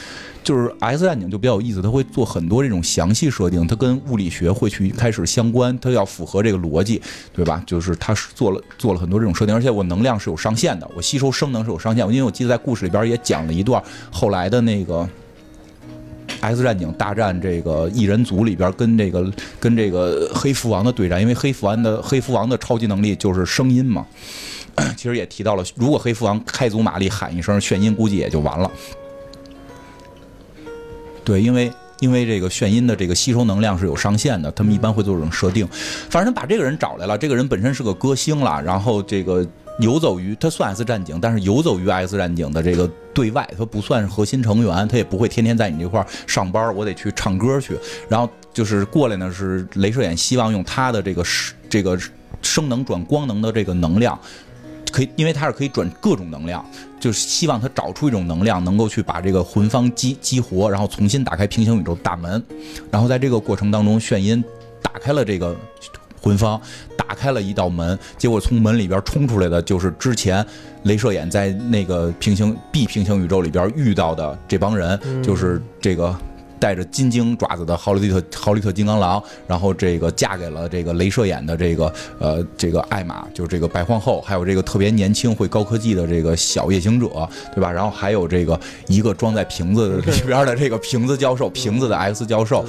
[0.43, 7.01] 就是 X 战警就比较有意思，他会做很多这种详细设定，它跟物理学会去开始相关，它要符合这个逻辑，
[7.34, 7.63] 对吧？
[7.65, 15.08] 就是他是做了做了很多这种设定，而且我能量是有上限的，我吸收声能是有上限，因为我记得在故事里边也讲了一段后来的那个。
[16.41, 24.06] X 战警大战这个异人族里边，跟这个跟这个黑蝠王的对战，因为黑蝠王的黑蝠王的超级能力就是声音嘛。
[24.95, 28.71] 其实也提到了，如果黑蝠王开足马力喊一声眩音，估计也就完了。
[31.23, 35.67] 对，因为因为这个眩音的这个吸收能量是有上限的，他们一般会做这种设定。
[36.10, 39.45] 反正把这个人找来了，这个人本身是个歌星了，然后这个。
[39.80, 46.76] 游走于他算 X 战警，但是游走于 X 战警的这个对外，他不算是核心成员，他也不会天天在你这块上班。
[46.76, 47.78] 我得去唱歌去，
[48.10, 51.24] 然后就是过来呢，是镭射眼希望用他的这个
[51.70, 51.98] 这个
[52.42, 54.20] 声能转光能的这个能量，
[54.92, 56.65] 可以，因为他是可以转各种能量，
[57.00, 62.44] 就是希望他找出一种能量，能够去把这个魂方激激活，然后重新打开平行宇宙大门。
[62.92, 64.44] 然后在这个过程当中，炫音
[64.82, 65.56] 打开了这个。
[66.21, 66.60] 魂方
[66.97, 70.45] 打开了一道门，结果从门里边冲出来的就是之前
[70.86, 76.15] 镭射眼在那个平行 B 平行宇宙里边遇到的这帮人，就是这个。
[76.60, 87.08] 带着金睛爪子的豪利特豪利特金刚狼，然后这个嫁给了这个镭射眼的这个呃这个艾玛，就是这个白皇后，还有这个特别年轻会高科技的这个小夜行者，
[87.56, 87.72] 对吧？
[87.72, 92.65] 然后还有这个一个装在瓶子里边的这个瓶子教授，瓶子的 X 教授，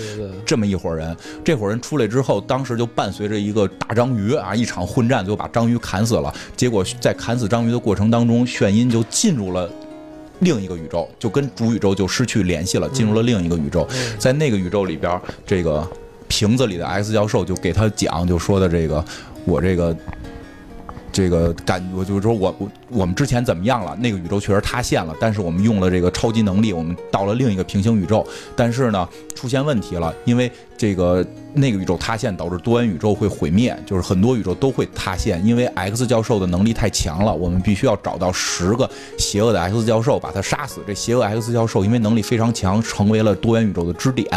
[0.47, 1.17] 这么一伙人。
[1.45, 6.33] 这伙人出来之后，当时就伴随着一个大章鱼啊，一场混战，最后把章鱼砍死了。
[6.57, 9.69] 结果在砍死章鱼的过程当中，炫音就进入了。
[10.41, 15.87] 另一个宇宙就跟主宇宙就失去联系了，进入了另一个宇宙，在那个宇宙里边，这个
[16.29, 19.05] 瓶子里的 X 教授就给他讲，就说的这个
[19.45, 19.97] 我这个
[21.13, 23.97] 这个感，我就是说我我我们之前怎么样了？
[24.01, 31.25] 那个宇宙确实塌陷了，但是我们用了这个超级能力，我们到了另一个平行宇宙，但是呢出现问题了，因为这个。
[31.53, 40.81] 那个宇宙塌陷导致多元宇宙会毁灭，就是很多宇宙都会塌陷，因为 X 教授的能力太强了，我们必须要找到十个邪恶的 X 教授把他杀死。
[40.87, 44.29] 这邪恶 X 教授因为能力非常强，成为了多元宇宙的支点。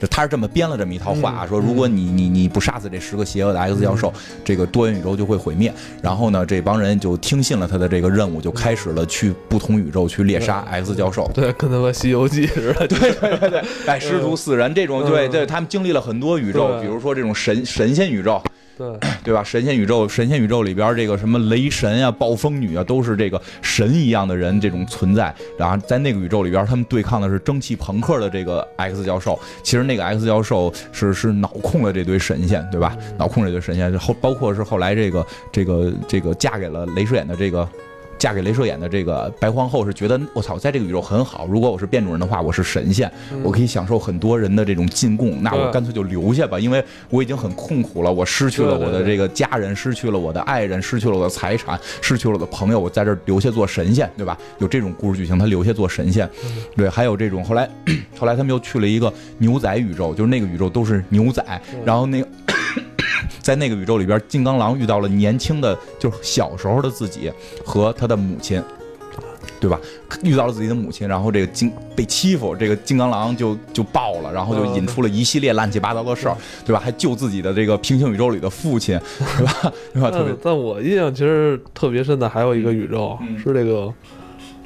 [0.00, 4.10] 就他是这么编了这么一套话，说如果你你你不杀死这十个邪恶的 X 教授，
[4.42, 5.70] 这个多元宇宙就会毁灭。
[6.00, 11.30] 然后呢，这帮人就听信了他的这个任务，就开始了去不同宇宙去猎杀 X 教授。
[11.32, 12.86] 对，跟他们《西游记》似的。
[12.88, 16.78] 对对对对，哎，师徒四人这种，对对，他们经历了很多宇宙。
[16.80, 18.42] 比如说这种神神仙宇宙，
[18.76, 18.88] 对
[19.22, 19.44] 对吧？
[19.44, 25.32] 神仙宇宙，神仙宇宙里边这个什么雷神啊、暴风女啊，都是这个神一样的人这种存在。
[25.56, 29.38] 然后在那个宇宙里边，他们对抗的是蒸汽朋克的这个 X 教授。
[29.62, 32.96] 其实那个 X 教授是是脑控了这堆神仙，对吧？
[33.16, 37.68] 脑控这堆神仙后，包括是后来这个这个这个嫁给了镭射眼的这个。
[38.22, 41.44] 嫁给镭射眼的这个白皇后是觉得我操，在这个宇宙很好。
[41.48, 43.10] 如果我是变种人的话，我是神仙，
[43.42, 45.42] 我可以享受很多人的这种进贡。
[45.42, 48.12] 那我干脆就留下吧，因为我已经很痛苦了。
[48.12, 52.78] 我失去了我的这个家人，失去了我的爱人，失去了我的财产，失去了我的朋友。
[52.78, 54.38] 我在这留下做神仙，对吧？
[54.60, 56.30] 有这种故事剧情，他留下做神仙。
[56.76, 57.68] 对，还有这种后来，
[58.16, 61.44] 后来他们又去了一个牛仔宇宙，就是那个宇宙都是牛仔，
[61.84, 62.28] 然后那个。
[63.42, 67.32] 在那个宇宙里边，金刚狼遇到了年轻的，就是小时候的自己
[67.64, 68.62] 和他的母亲，
[69.60, 69.78] 对吧？
[70.22, 76.80] 遇到了自己的母亲，然后这个金被欺负，这个金刚狼就就爆了，然后就引出了一系列乱七八糟的事儿，对吧？
[76.82, 79.72] 还救自己的这个平行宇宙里的父亲，对吧？
[79.92, 80.10] 对吧？
[80.10, 80.34] 特别。
[80.42, 83.92] 但我印象其实特别深的还有一个宇宙是这个，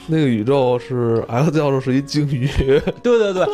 [0.09, 2.49] 那个宇宙是 X 教授是一鲸鱼，
[3.03, 3.47] 对 对对。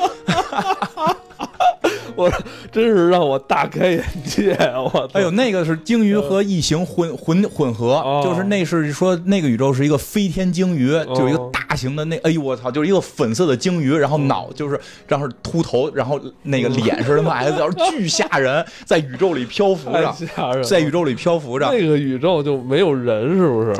[2.16, 2.30] 我
[2.70, 4.52] 真是让我大开眼界！
[4.74, 17.56] 我哎呦，那个是鲸鱼和异形混混混合，就是那是说那个宇宙是一个飞天鲸鱼，就一个大型的那哎呦我操，就是一个粉色的鲸鱼，然后脑就是然后秃头，然后那个脸是他妈 S，
[17.90, 21.66] 巨吓人，在宇宙里漂浮着，在宇宙里漂浮着。
[21.72, 23.74] 那个宇宙就没有人是不是？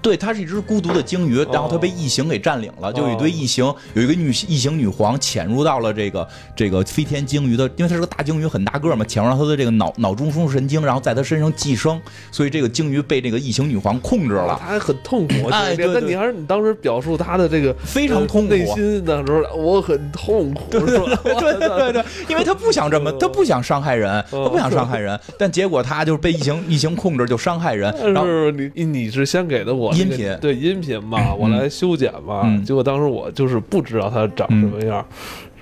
[0.00, 7.56] 对，它是一只孤独的鲸鱼，然后它被异形给占领了，就有一堆异形，有一个女异形女皇潜入到了这个这个飞天鲸鱼。
[7.56, 12.00] 的，因为它是个大鲸鱼，很大个嘛，潜入到它的这个脑脑中枢神经，然后在它身上寄生，
[12.30, 15.48] 所以这个鲸鱼被这个异形女皇控制了，它还很痛苦。
[15.50, 27.94] 哎，那你还是你当时表述它的这个非常痛苦内心的时候，我很痛苦， 对对对对，因为他不想这么，他不想伤害人，他不想伤害人，但结果他就是被异形异形控制，就伤害人。
[28.12, 35.04] 然后你你是先给的我音频，对音频嘛，我来修剪嘛，结果当时我就是不知道它长什么样。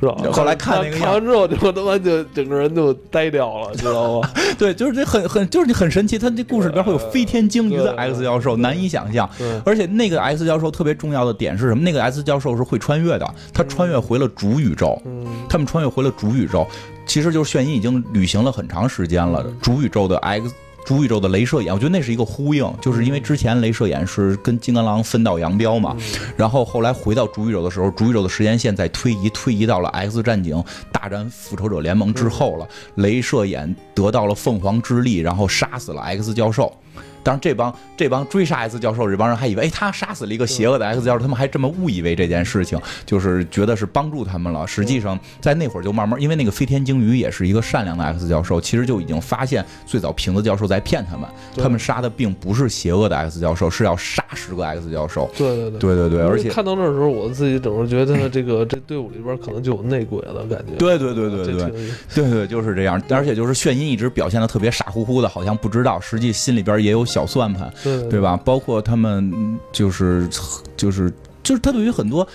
[0.01, 0.15] 是吧？
[0.33, 4.31] 后来看那个样看完之后，就他妈就整个人就呆掉了，知道吗？
[4.59, 9.29] 对，就是这很很就是很神奇，他这故事里边会有飞天鲸鱼的 X 教授，难以想象。
[9.39, 11.83] 对，而且那个 X 教授特别重要的点是什么？
[11.83, 16.67] 那个 X 教授是会穿越的，他穿越回了主宇宙，嗯，他们穿越回了主宇宙，
[17.07, 19.45] 其实就是炫音已经旅行了很长时间了。
[19.61, 20.53] 主宇宙的 X，
[20.85, 25.97] 主宇宙的镭射眼，我觉得那是一个呼应，就是因为之前镭射眼是跟金刚狼分道扬镳嘛，
[26.37, 32.69] 然后后来回到主宇宙的时候，主宇宙的时间线在推移，推移到了 X 战警大战复仇者联盟之后了，
[32.99, 36.73] 镭射眼得到了凤凰之力，然后杀死了 X 教授。
[37.25, 44.67] 当然，这帮这帮追杀 X 教授这帮人还以为，哎，他杀死了一个邪恶的 X 教授，他们还这么误以为这件事情，就是觉得是帮助他们了。
[44.67, 55.31] 实际上，在那会儿就慢慢，因为那个飞天鲸鱼也是一个善良的 X 教授，其实就已经发现最早瓶子教授在骗他们，他们杀的并不是邪恶的 X 教授，是要杀十个 X 教授。
[55.37, 55.81] 对对对。
[55.85, 60.75] 对对对，而且看到那时候，我自己总是觉得这个这队伍里边可能就有内鬼了，感觉。
[60.79, 61.71] 对对对对对
[62.15, 63.01] 对对，就是这样。
[63.11, 67.73] 而且就是炫音一直表现的特别傻乎乎的，好像不知道，实际心里边也有小算盘。
[67.83, 68.37] 对对吧？
[68.45, 70.29] 包括他们嗯就是
[70.77, 72.27] 就是就是他对于很多。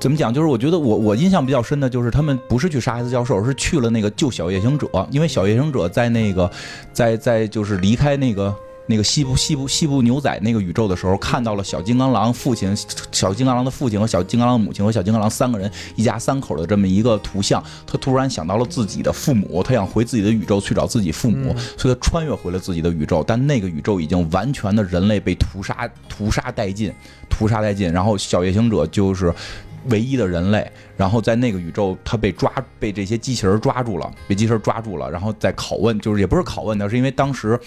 [0.00, 0.32] 怎么讲？
[0.32, 6.48] 就是我觉得我我印象比较深的就是他们不是去杀孩子教授，而是去了那个救小夜行者，因为小夜行者在那个
[6.92, 8.54] 在在就是离开那个
[8.88, 12.76] 那个西部西部西部牛仔那个宇宙的时候，看到了小金刚狼父亲、
[13.12, 26.92] 小金刚狼的父亲和小金刚狼的母亲和小金刚狼三个人一家三口的这么一个图像，他突然想到了自己的父母，他想回自己的宇宙去找自己父母，所以他穿越回了自己的宇宙，但那个宇宙已经完全的人类被屠杀屠杀殆尽，
[27.28, 29.32] 屠杀殆尽，然后小夜行者就是。
[29.90, 37.58] 唯一的人类，然后在那个宇宙，他被抓，被这些机器人抓住了，被机器人抓住了，然后再拷问，就是也不是拷问他，是因为当时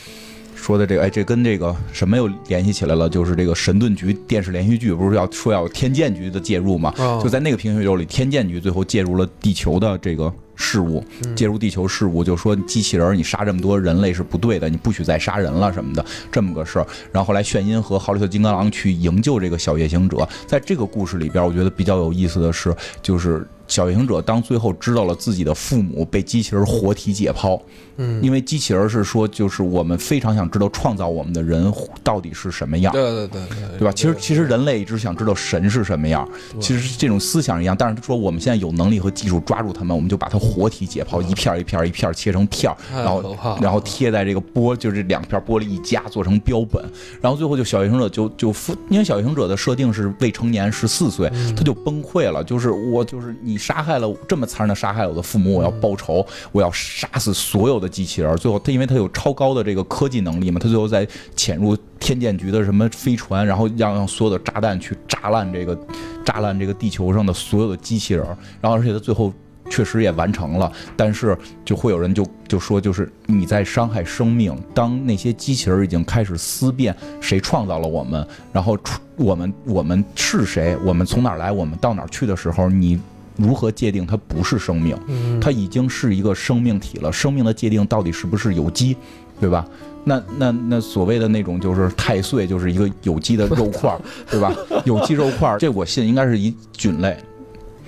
[0.62, 3.10] 说的这个，哎，这跟这个什么又联系起来了？
[3.10, 6.94] 就是这个神盾局电视连续剧不是要说要有天剑局的介入吗？
[7.00, 11.04] 哦就在那个平行宇宙里，天剑局最后介入了地球的这个事物，
[11.36, 16.86] 介入地球事物，就说机器人你杀这么多人类是不对的，你不许再杀人了什么的这么个事儿。
[17.12, 22.72] 然后后来炫音和豪利特金刚狼去营救这个小夜行者，在这个故事里边，我觉得比较有意思的是，
[23.02, 27.58] 就是小夜行者当最后知道了自己的父母被机器人活体解剖，
[27.96, 32.92] 嗯，因为机器人是说，就是我们非常想知道创造我们的人到底是什么样。
[32.92, 33.94] 对对对对，对吧？
[33.94, 36.28] 其实其实人类一直想知道神是什么样，
[36.60, 37.74] 其实这种思想一样。
[37.80, 46.84] 但是说我们现在有能力和技术抓住他们，我们就把它活体解剖，一片一片一片切成片然后然后贴在这个玻，就是这两片玻璃一夹做成标本，
[47.22, 58.36] 然后最后就小夜行者就就负，因为小夜行者的设定是未成年十四岁，他就崩溃了，就是我就是你杀害了这么残忍的杀害我的父母，我要报仇，我要杀死所有的机器人。
[58.38, 65.78] 最后他因为他有超高的这个科技能力嘛，他最后在潜入天剑局的什么飞船，然后让让所有的炸弹去炸烂这个
[66.26, 68.26] 炸烂这个地球上的所有的机器人，
[68.60, 69.32] 然后而且他最后。
[69.70, 74.54] 确实也完成了，但是就会有人就就说，就是你在伤害生命。
[74.74, 83.00] 当那些机器人已经开始思辨谁创造了我们，然后出我们我们是谁，我们从哪儿来，我们到哪儿去的时候，你
[83.42, 84.98] 如何界定它不是生命？
[85.08, 87.12] 嗯，它已经是一个生命体了。
[87.12, 88.96] 生命的界定到底是不是有机，
[89.40, 89.66] 对吧？
[90.04, 94.02] 那那那所谓的那种就是太岁，就是一个有机的肉块儿，
[94.32, 94.52] 对吧？
[94.86, 97.16] 有机肉块儿，这我信应该是一菌类，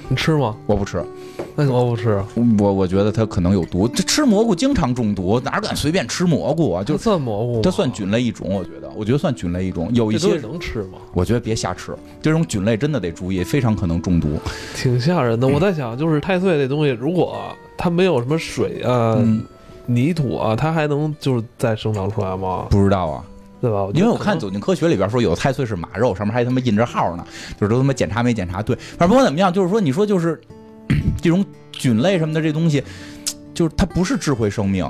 [0.07, 0.55] 你吃吗？
[0.67, 1.03] 我不吃。
[1.55, 2.21] 为什么不吃？
[2.59, 6.83] 我我觉得它可能有毒，这吃蘑菇经常中毒，哪敢随便吃蘑菇啊？
[6.83, 7.59] 就这算蘑菇吗？
[7.63, 9.89] 它算菌类一种，我觉得，我觉得算菌类一种。
[9.93, 10.97] 有一些，能吃吗？
[11.13, 14.39] 我觉得别瞎吃，这种菌类真的得注意，非常可能中毒。
[14.75, 15.47] 挺吓人的。
[15.47, 17.39] 我在想，就是太岁这东西，如果
[17.77, 19.43] 它没有什么水啊、嗯，
[19.85, 22.65] 泥土啊，它还能就是再生长出来吗？
[22.69, 23.23] 不知道啊，
[23.61, 23.87] 对吧？
[23.93, 27.23] 因为我看《走，走进科学》里边说，有的太岁是马肉，上面还他妈印着号呢，
[27.59, 28.75] 就是都他妈检查没检查对。
[28.97, 30.39] 反正不管怎么样，就是说，你说就是
[31.21, 32.83] 这种菌类什么的这东西，
[33.53, 34.89] 就是它不是智慧生命。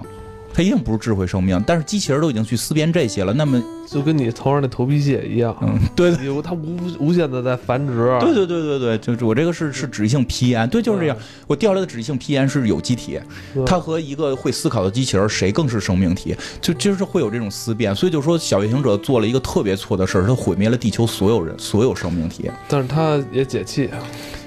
[0.54, 6.12] 它一定不是智慧生命，但是机器人都已经去思辨这些了，那么，就跟你头上那头皮屑一样，嗯，对
[6.44, 8.16] 它无无限的在繁殖。
[8.20, 11.18] 对对对对对，就是我这个是是脂溢性皮炎，对，就是这样。
[11.48, 13.20] 我掉下来的脂溢性皮炎是有机体，
[13.66, 16.36] 它和一个会思考的机器人，谁更是生命体？
[16.62, 23.90] 就就是会有这种思辨，所以就说小夜行者做了一个特别错的事儿，他毁灭了地球所有人，所有生命体，但是它也解气，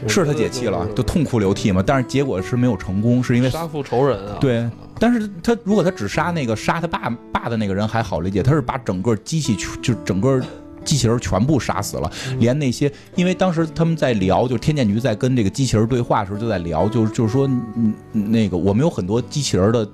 [0.07, 1.83] 是他解气了，就痛哭流涕嘛。
[1.85, 4.39] 但是结果是没有成功，是因为杀父仇人啊。
[4.41, 4.69] 对，
[4.99, 10.43] 但是他如果他只杀那个杀他爸爸的那个人还好理解，他是把整个机器就整个。
[10.85, 17.45] 机器人全部杀死了，连那些，因为当时他们在聊，就是天剑局在跟这个机器人对话的时候就在聊，就是就是说，
[17.75, 19.89] 嗯，那个我们有很多机器人的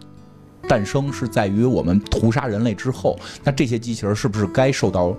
[0.68, 5.16] 诞生是在于我们屠杀人类之后，那这些机器人是不是该受到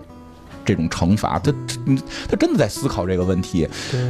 [0.65, 1.53] 这种惩罚，他
[2.29, 3.67] 他真的在思考这个问题，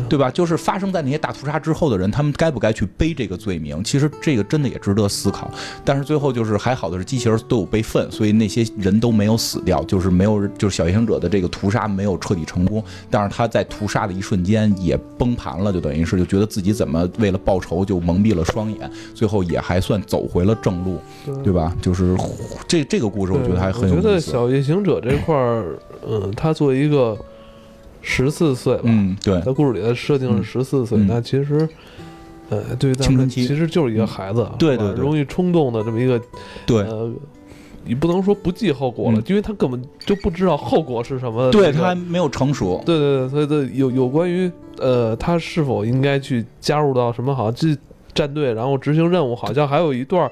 [0.10, 0.30] 对吧？
[0.30, 3.84] 就是发生在那些大屠杀之后的人，他们该不该去背这个罪名？
[3.84, 5.49] 其实这个真的也值得思考。
[5.86, 12.84] 但是最后就是还好的是，机器人都有备份，所以那些人都没有死掉，就是没有，就是小夜行者的这个屠杀没有彻底成功。
[13.10, 20.99] 但是他在屠杀的一瞬间也崩盘了，就等于是就觉得自己怎么为了报仇就蒙蔽了双眼，最后也还算走回了正路，
[21.43, 21.76] 对吧？
[21.82, 22.16] 就是
[22.68, 23.95] 这这个故事，我觉得还很有意思。
[23.95, 25.78] 我觉得小夜行者这块儿，
[26.08, 27.15] 嗯，他作为一个
[28.01, 31.69] 十四岁吧，嗯，对，在故事里的设定是十四岁，那其实，
[32.49, 36.19] 呃，对于青春期其实就是一个孩子，对对，容易冲动的这么一个，
[36.65, 37.09] 对，呃，
[37.85, 47.79] 你不能说不计后果了，因为他根本就不知道后果是什么，对他还没有成熟，对对对，所以这有有关于呃，他是否应该去加入到什么好像这。
[48.14, 50.30] 战队，然后执行任务，好像还有一段，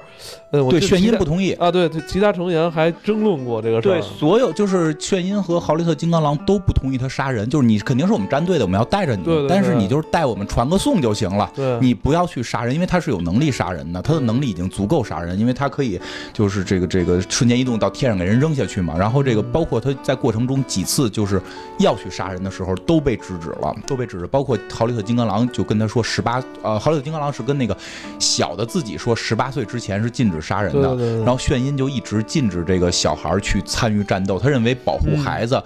[0.50, 3.92] 呃，对，炫音不同意啊，对，其他成员还争论过这个事儿。
[3.92, 16.00] 对，所有就是炫音和豪利特金刚狼都不同意他杀人，就是你肯定是我们战队的，我们要带着你，但是你就是带我们传个送就行了，你不要去杀人，因为他是有能力杀人的，他的能力已经足够杀人，因为他可以
[16.32, 18.94] 就是这个这个瞬间移动到天上给人扔下去嘛。
[18.96, 21.40] 然后这个包括他在过程中几次就是
[21.78, 27.71] 要去杀人的时候都被制止了，都被制止，包括豪利特金刚狼就跟他说十八，呃，豪利特金刚狼是跟那个。
[28.18, 34.38] 小的自己说，十八岁之前是禁止杀人的，然后炫音就一直禁止这个小孩去参与战斗。
[34.38, 35.62] 他认为保护孩子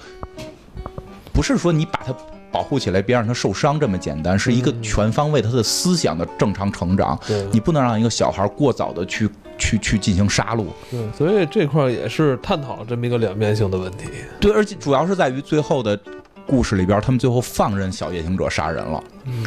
[1.32, 2.14] 不是说你把他
[2.50, 7.18] 保护起来，别让他受伤这么简单，是一个全方位他的思想的正常成长。
[7.52, 9.28] 你不能让一个小孩过早的去
[9.58, 10.64] 去去进行杀戮。
[10.90, 14.06] 对，所以这块也是探讨了这么一个两面性的问题。
[14.40, 15.98] 对，而且主要是在于最后的
[16.46, 19.04] 故事里边，他们最后放任小夜行者杀人了。
[19.24, 19.44] 嗯。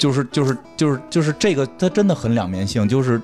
[0.00, 2.88] 就是就是就是就是这个，它真的很两面性。
[2.88, 3.20] 就是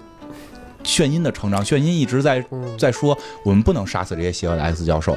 [0.84, 2.44] 炫音的成长，炫音一直在
[2.78, 5.16] 在说，我们不能杀死这些邪恶的 X 教授，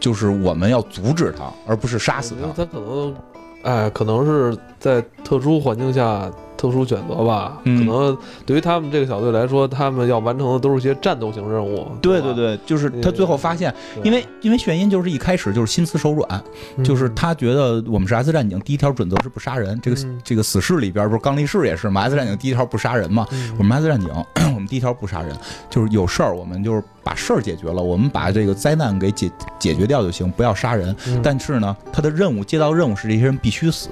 [0.00, 2.48] 就是我们要阻止他，而不是杀死他。
[2.48, 3.14] 他可能，
[3.62, 6.28] 哎，可能是在特殊环境下。
[6.58, 11.86] 特殊选择吧，可能对于他们这个小队来说，他们要完成的都是一些战斗型任务。
[12.02, 16.42] 对对对，就是他最后发现，因为因为炫音就是一开始就是心慈手软，
[16.82, 19.80] 就是他觉得我们是 S 战警第一条准则是不杀人。
[19.80, 23.24] 这个这个死士里边不是刚力士也是吗？S 战警第一条不杀人嘛？
[23.56, 24.10] 我们 S 战警
[24.52, 25.36] 我们第一条不杀人，
[25.70, 29.30] 就是有事儿我们就是把事儿解决了，我们把这个灾难给解
[29.60, 30.94] 解决掉就行，不要杀人。
[31.22, 33.90] 但是呢，他的任务接到任务是这些人必须死，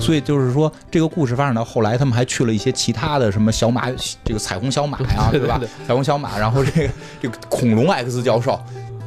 [0.00, 2.07] 所以就是说这个故事发展到后来他。
[2.08, 3.88] 们还去了一些其他的什么小马，
[4.24, 5.60] 这个彩虹小马呀，对吧？
[5.86, 8.58] 彩虹小马，然后这个 这个恐龙 X 教授，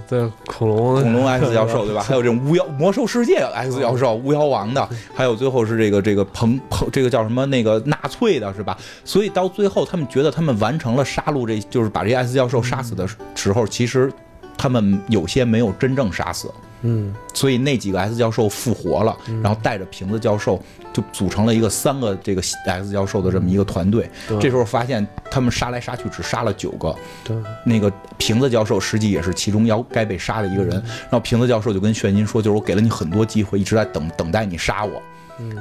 [0.07, 2.03] 对，恐龙恐龙 X 教授，对吧？
[2.07, 8.77] 还有这种巫妖魔兽世界 X 教授，巫妖王的，还有最后是这个这个彭彭，这个叫什么那个纳粹的，是吧？
[9.03, 14.11] 所以到最后，他们觉得他们完成了杀戮，这就是把这些 X 教授杀死的时候，其实
[14.57, 16.51] 他们有些没有真正杀死。
[16.81, 20.61] 嗯，所以那几个 S 教授复活了，然后带着瓶子教授
[20.91, 24.09] 就组成了一个三个这个 S 教授的这么一个团队。
[24.39, 26.95] 这时候发现他们杀来杀去只杀了九个。
[27.23, 30.71] 对，那个瓶子教授实际也是其中要该被杀的一个人。
[31.01, 35.01] 然后瓶子教授就跟炫音说：“就是我给了你很多机会，一直在等等待你杀我。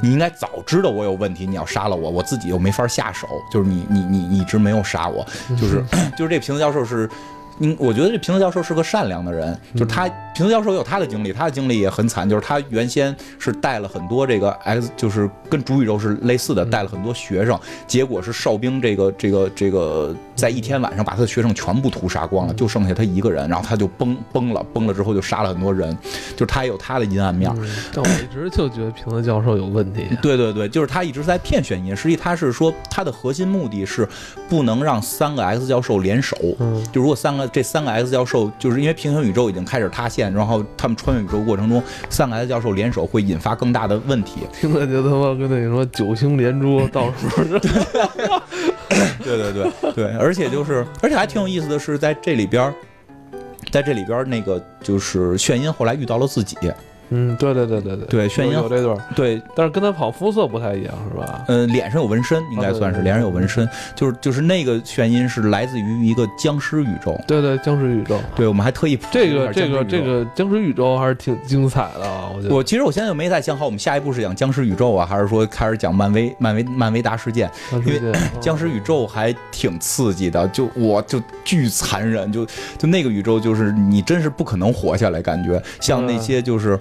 [0.02, 3.26] 你应该早知道我有问题，你要杀了我，我自己又没法下手。
[3.52, 5.84] 就是你你你一直没有杀我，就是
[6.16, 7.08] 就是这瓶子教授是。”
[7.60, 25.94] 嗯，我觉得这平子教授是个善良的人，就是他平子教授有他的经历，他的经历也很惨，就是他原先是带了很多这个 X，就是跟主宇宙是类似的，带了很多学生，结果是哨兵这个这个这个在一天晚上把他的学生全部屠杀光了，就剩下他一个人，然后他就崩崩了，崩了之后就杀了很多人，
[26.32, 27.54] 就是他也有他的阴暗面。
[27.92, 30.06] 但我一直就觉得平子教授有问题。
[30.22, 34.08] 对对对，就是他一直在骗选音，实际他是说他的核心目的是
[34.48, 36.34] 不能让三个 X 教授联手，
[36.90, 37.49] 就如果三个。
[37.52, 44.42] 这三个 X 教授就是因为平行宇宙已经开始塌陷，然后他们穿越宇宙过程中，三个 X 教授联手会引发更大的问题。
[44.52, 47.44] 听着就他妈跟那什么九星连珠，到时候
[49.22, 52.72] 对对对对，而且就是，而且还挺有意思的是，在这里边，
[53.70, 56.56] 在这里边那个就是炫音后来遇到了自己。
[57.10, 61.44] 嗯，对对对对对，对炫音有这段，对，但是跟他跑肤色不太一样，是吧？
[61.48, 72.54] 嗯，脸上有纹身，应该算是脸上有纹身，就是就是那个炫晕是来自于一个僵尸宇宙，对对，僵尸宇宙，对我们还特意这个这个这个僵尸宇宙还是挺精彩的，我觉得。
[72.54, 77.50] 我其实我现在就没太想好，我们下一步是讲僵尸宇宙啊，还是说开始讲漫威漫威漫威大事件？
[77.72, 78.00] 因为
[78.40, 82.46] 僵尸宇宙还挺刺激的，就我就巨残忍，就
[82.78, 85.60] 就那个宇宙就是你真是不可能活下来，感觉。
[85.80, 86.78] 像那些就是。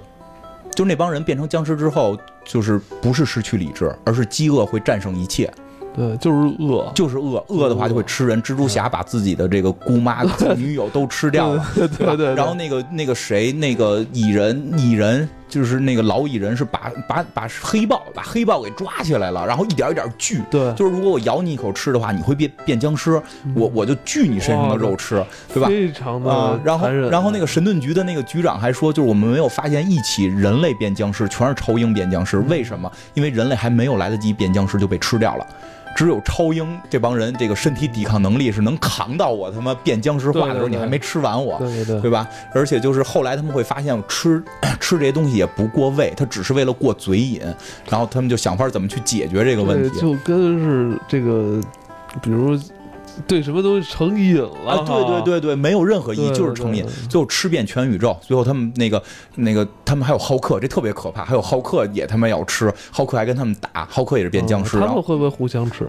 [0.80, 5.54] 就那帮人变成僵尸之后，就是不是失去理智，而是饥饿会战胜一切。
[5.94, 8.42] 对，就是饿，就是饿，饿的话就会吃人。
[8.42, 10.24] 蜘蛛侠把自己的这个姑妈、
[10.56, 11.66] 女友都吃掉了。
[11.76, 12.34] 对对。
[12.34, 20.42] 然后那个那个谁，那个蚁人，蚁人就是那个老蚁人是把把把黑豹把黑豹给抓起来了，然后一点一点锯。
[20.50, 23.22] 对，就是如果我咬你一口吃的话，你会变变僵尸，
[23.56, 25.22] 我我就锯你身上的肉吃，
[25.54, 25.68] 对吧？
[25.68, 32.90] 非常的啊，然后然后那个神盾局的那个局长还说，就是我们没有发现一起人类变僵尸，全是超英变僵尸，为什么？
[33.16, 35.48] 因为人类还没有来得及变僵尸就被吃掉了。
[35.96, 42.28] 只有超英这帮人，这个身体抵抗能力是能扛到我他妈变僵尸化的时候，你还没吃完我，对对对对吧？
[42.54, 44.42] 而且就是后来他们会发现吃
[44.80, 47.42] 吃这些东西也不过胃，它只是为了过嘴瘾，
[47.90, 50.00] 然后他们就想法怎么去解决这个问题。
[50.00, 51.60] 就跟是这个，
[52.22, 52.58] 比如
[53.28, 56.86] 对什么东西成瘾了啊，对对，对对，没有任何意义，就是成瘾。
[57.10, 59.02] 最后吃遍全宇宙，最后他们那个
[59.36, 65.88] 那个他们还有浩克，这特别可怕，还有浩克也他妈要吃，浩克还跟他们打，浩克也是变僵尸，嗯他们会不会互相吃？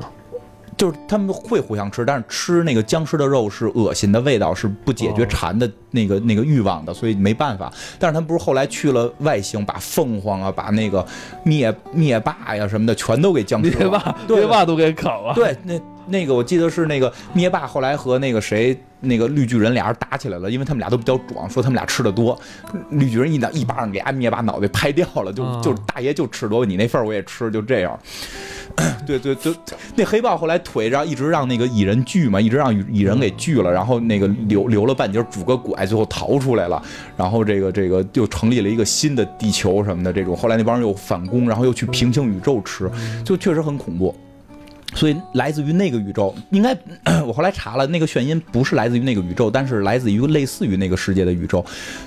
[0.76, 7.70] 就是他们会互相吃，但是吃那个僵尸的肉是恶心的味道，是不解决哦馋的那个那个欲望的，所以没办法。
[7.98, 11.06] 但是他们不是后来去了外星，把凤凰啊，把那个
[11.44, 13.60] 灭灭霸呀什么的全都给僵。
[13.60, 15.34] 灭霸，灭霸都给啃了。
[15.34, 22.38] 对，那那个我记得是那个灭霸后来和那个谁那个绿巨人俩人打起来了，因为他们俩都比较壮，说他们俩吃的多，
[22.90, 27.98] 绿巨人一脑一巴掌给俺灭霸脑袋拍掉了，就啊就大爷就吃多，你那份我也吃，就这样。
[29.06, 29.52] 对对对，
[29.96, 36.80] 那黑豹后来腿让一直让那个蚁人锯嘛，一直让蚁人给锯了，然后那个留留了半截拄个拐，最后逃出来了，
[37.16, 42.90] 然后这个这个又成立了一个新的地球什么的这种，后来那帮人又反攻，然后又去平行宇宙吃，
[43.24, 44.14] 就确实很恐怖。
[44.94, 46.76] 所以来自于那个宇宙，应该
[47.26, 51.64] 我后来查了，那个眩晕不是来自于那个宇宙，但是来自于类似于那个世界的宇宙。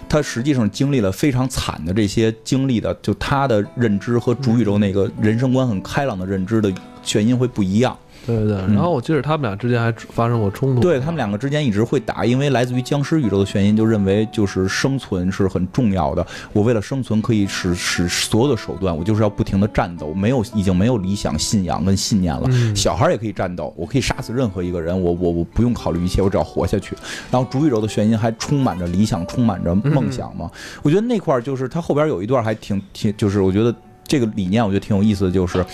[0.09, 6.71] 他实际上经历了非常惨的这些经历的，就他的认知和主宇宙那个人生观很开朗的认知的
[7.03, 7.97] 眩晕会不一样。
[8.25, 10.81] 对对对，然后我记得他们俩之间还发生过冲突。
[10.81, 16.25] 对他们两个之间一直会打，因为来自于僵尸宇宙的眩晕就认为就是生存是很重要的。
[16.53, 22.43] 我为了生存可以使使所有的手段，我就是要不停的战斗，没有已经没有理想、信仰跟信念了。
[22.47, 26.95] 嗯小孩也可以战斗，我可以杀死任何一个人，我我我不用考虑一切，我只要活下去。
[27.29, 30.49] 然后主宇宙的眩晕还充满着理想，充满着梦想嘛。
[30.81, 33.75] 我觉得那块儿就是他后边有一段还挺挺，就是我觉得。
[34.05, 35.65] 这个理念我觉得挺有意思的，就是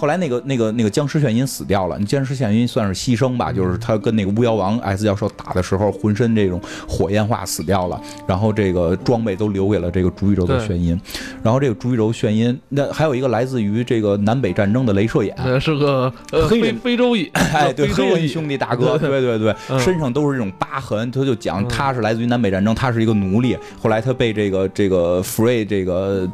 [0.00, 10.98] 后来那个那个那个僵尸眩晕死掉了，僵尸眩晕算是牺牲吧，就是他跟那个巫妖王 S 教授打的时候，浑身这种火焰化死掉了，然后这个装备都留给了这个主宇宙的眩晕，
[11.42, 16.10] 然后这个主宇宙眩晕，那还有一个来自于这个南北战争的镭射眼，是个
[16.48, 16.78] 黑人。
[16.78, 18.10] 非洲裔， 哎，对，非洲裔。
[18.12, 19.10] 黑人兄弟大哥，对。
[19.20, 19.78] 对对，嗯。
[19.80, 21.10] 身上都是这种疤痕。
[21.10, 21.68] 他就讲嗯。
[21.68, 26.26] 他是来自于南北战争，他是一个奴隶，后来他被这个这个 Free 这个。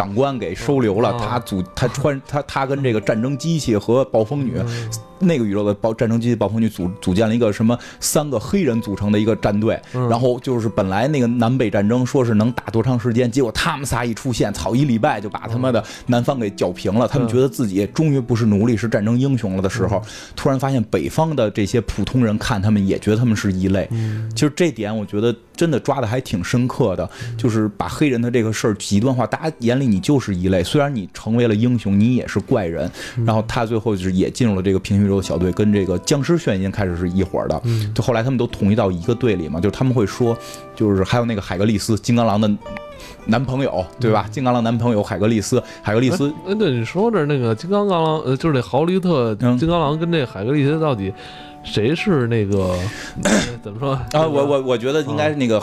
[0.00, 4.90] 长官给收留了，哦他组他穿他他跟这个战争机器和暴风女嗯。
[5.22, 10.08] 那个宇宙的暴战争机器暴风女组组建了一个什么三个黑人组成的一个战队，嗯。
[10.08, 17.06] 然后就是本来那个南北战争说是能打多长时间，结果他们仨一出现，操一礼拜就把他妈的南方给搅平了。
[17.06, 17.30] 他们嗯。
[17.30, 20.02] 觉得自己终于不是奴隶，是战争英雄了的时候，
[20.34, 23.86] 突然发现北方的这些普通人看他们也觉得他们是异类。
[23.90, 24.30] 嗯。
[24.34, 27.06] 其实这点我觉得真的抓的还挺深刻的，
[27.36, 32.90] 就是把黑人的这个事儿极端化，大家眼里你就是一类，虽然你成为了英雄，你也是怪人。
[33.26, 37.60] 然后他最后就是也进入了这个平行宇宙小队，跟这个僵尸眩音开始是一伙儿的。
[37.64, 40.34] 嗯就后来他们都统一到一个队里嘛，就是他们会说，
[40.74, 42.50] 就是还有那个海格力斯，金刚狼的
[43.26, 44.26] 男朋友，对吧？
[44.30, 51.12] 金刚狼男朋友海格力斯，海格力斯哎，对，你说这那个金刚狼，呃，就是那豪利特嗯金刚狼跟这海格力斯到底
[51.62, 52.74] 谁是那个
[53.24, 53.30] 呃
[53.62, 55.62] 怎么说啊，我我我觉得应该是那个。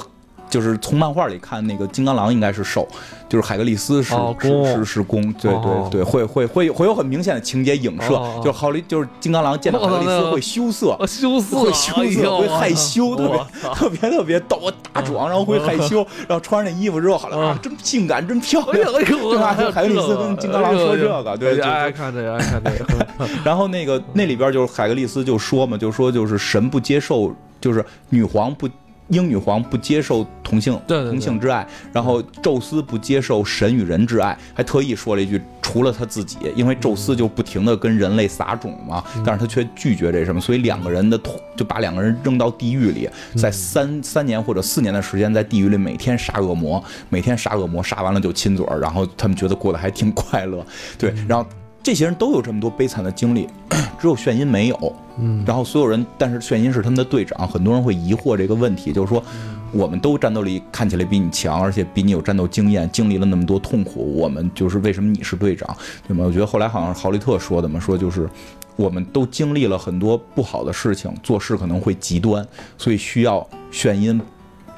[0.49, 2.87] 就是从漫画里看，那个金刚狼应该是受，
[3.27, 13.39] 就是海格力斯是、是是是攻，对哦对对，会会会会有很明显的情节影射，就是好利就是金刚狼见到海格力斯会羞涩，啊羞涩，会羞涩哎会害羞特别
[13.73, 18.93] 特别特别逗，大壮，然后会害羞，然后穿上那衣服之后，好了啊啊真性感，真漂亮。
[18.93, 19.53] 哎呦， 对吧？
[19.53, 23.05] 就海格力斯跟金刚狼说这个对就哎爱看这个，爱看这个，
[23.43, 28.69] 然后那个那里边就是海格力斯就说嘛，就说就是神不接受，就是女皇不。
[29.09, 50.65] 英女皇不接受同性同性之爱，然后宙斯不接受神与人之爱，还特意说了一句，除了他自己，因为宙斯就不停的跟人类撒种嘛，但是他却拒绝这什么，所以两个人的同就把两个人扔到地狱里，在三三年或者四年的时间，在地狱里每天杀恶魔，每天杀恶魔，杀完了就亲嘴儿，然后他们觉得过得还挺快乐，
[50.97, 51.47] 对，然后
[51.87, 53.47] 这些人都有这么多悲惨的经历，
[53.97, 54.95] 只有炫音没有。
[55.19, 59.23] 嗯，然后所有人，但是炫音是他们的队长，很多人会疑惑这个问题，就是说，
[59.71, 65.65] 我们都战斗力看起来比你强，而且比你有战斗经验，经历了那么多痛苦，我们就是为什么你是队长，
[66.05, 66.25] 对吗？
[66.25, 68.29] 我觉得后来好像是豪利特说的嘛，说就是
[68.75, 72.45] 我们都经历了很多不好的事情，做事可能会极端，
[72.77, 74.19] 所以需要炫音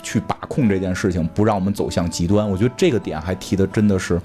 [0.03, 2.47] 去把控这件事情，不让我们走向极端。
[2.47, 4.21] 我觉得这个点还提的真的是，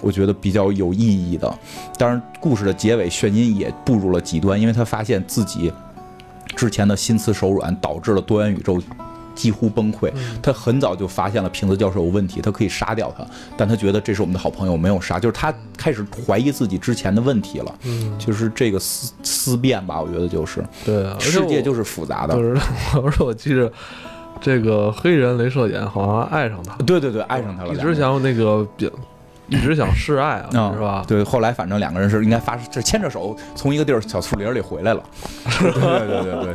[0.00, 1.52] 我觉得比较有意义的。
[1.98, 5.72] 当然，故事的结尾，炫音也步入了极端，因为他发现自己
[6.54, 8.80] 之前的心慈手软，导致了多元宇宙
[9.34, 10.10] 几乎崩溃。
[10.42, 13.26] 他很早就发现了瓶子教授有问题，他可以杀掉他，
[13.56, 17.74] 但他觉得这是我们的好朋友，没有杀，就是他开始怀疑自己之前的问题了。
[17.84, 22.34] 嗯，就是这个思思辨吧，我觉得就是对啊，世界就是复杂的。
[22.34, 22.58] 就是
[23.02, 23.70] 我 说我记着
[24.40, 28.90] 这个黑人镭射眼好像爱上他，对对对，爱上他了，一直想那个表，
[29.48, 31.04] 一直想示爱啊，啊是吧？
[31.06, 35.02] 对，后来反正两个人是应该发，这牵着手从一个地儿小树林里回来了。
[35.60, 36.54] 对对对对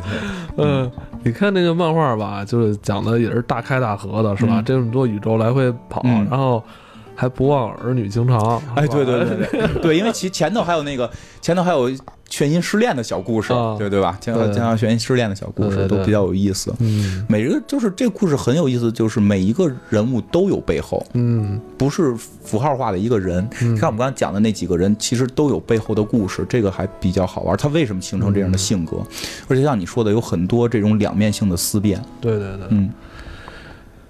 [0.58, 0.90] 嗯，
[1.22, 4.54] 你看那个漫画吧，就是讲的也是大开大合的，是吧？
[4.60, 6.62] 嗯这么多宇宙来回跑，嗯然后
[7.16, 8.62] 还不忘儿女情长。
[8.74, 11.90] 哎，对对对对 对，因为其前头还有那个前头还有
[12.32, 14.16] 眩音失恋的小故事，啊对对吧？
[14.18, 16.74] 前头对前头眩音失恋的小故事都比较有意思。
[16.78, 23.46] 嗯每个就是这个故事很有意思，就是每一个人物都有背后，嗯不是符号化的一个人。
[23.60, 27.54] 嗯，像我们刚才讲的那几个人，其实都有背后的故事，这个还比较好玩。
[27.58, 28.96] 他为什么形成这样的性格？
[29.46, 32.02] 而且像你说的，有很多这种两面性的思辨。
[32.18, 32.66] 对对对。
[32.70, 32.90] 嗯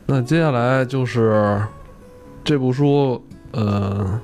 [0.06, 1.60] 那接下来就是
[2.44, 3.20] 这部书，
[3.52, 4.20] 呃，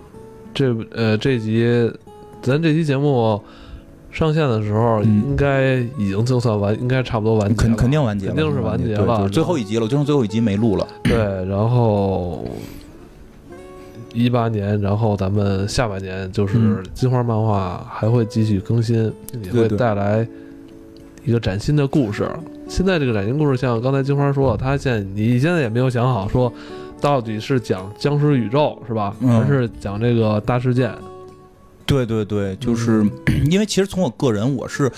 [0.54, 1.90] 这呃这集，
[2.42, 3.40] 咱这期节目
[4.10, 5.22] 上线的时候，嗯。
[5.28, 10.86] 应该已经就算完，应该差不多完结肯了，肯定完结了，肯定是完结了最后一集了，就剩最后一集没录了。
[11.04, 12.44] 对，然后
[14.12, 16.82] 一八年，然后咱们下半年就是嗯。
[16.94, 20.26] 金花漫画还会继续更新，并且会带来
[21.24, 22.28] 一个崭新的故事。
[22.66, 26.52] 现在这个崭新故事，像刚才金花说，他现在你现在也没有想好说
[27.00, 29.28] 到底是讲僵尸宇宙是吧，嗯。
[29.28, 30.92] 还是讲这个大事件？
[31.88, 33.02] 对对对，就是、
[33.50, 34.92] 因为其实从我个人，我是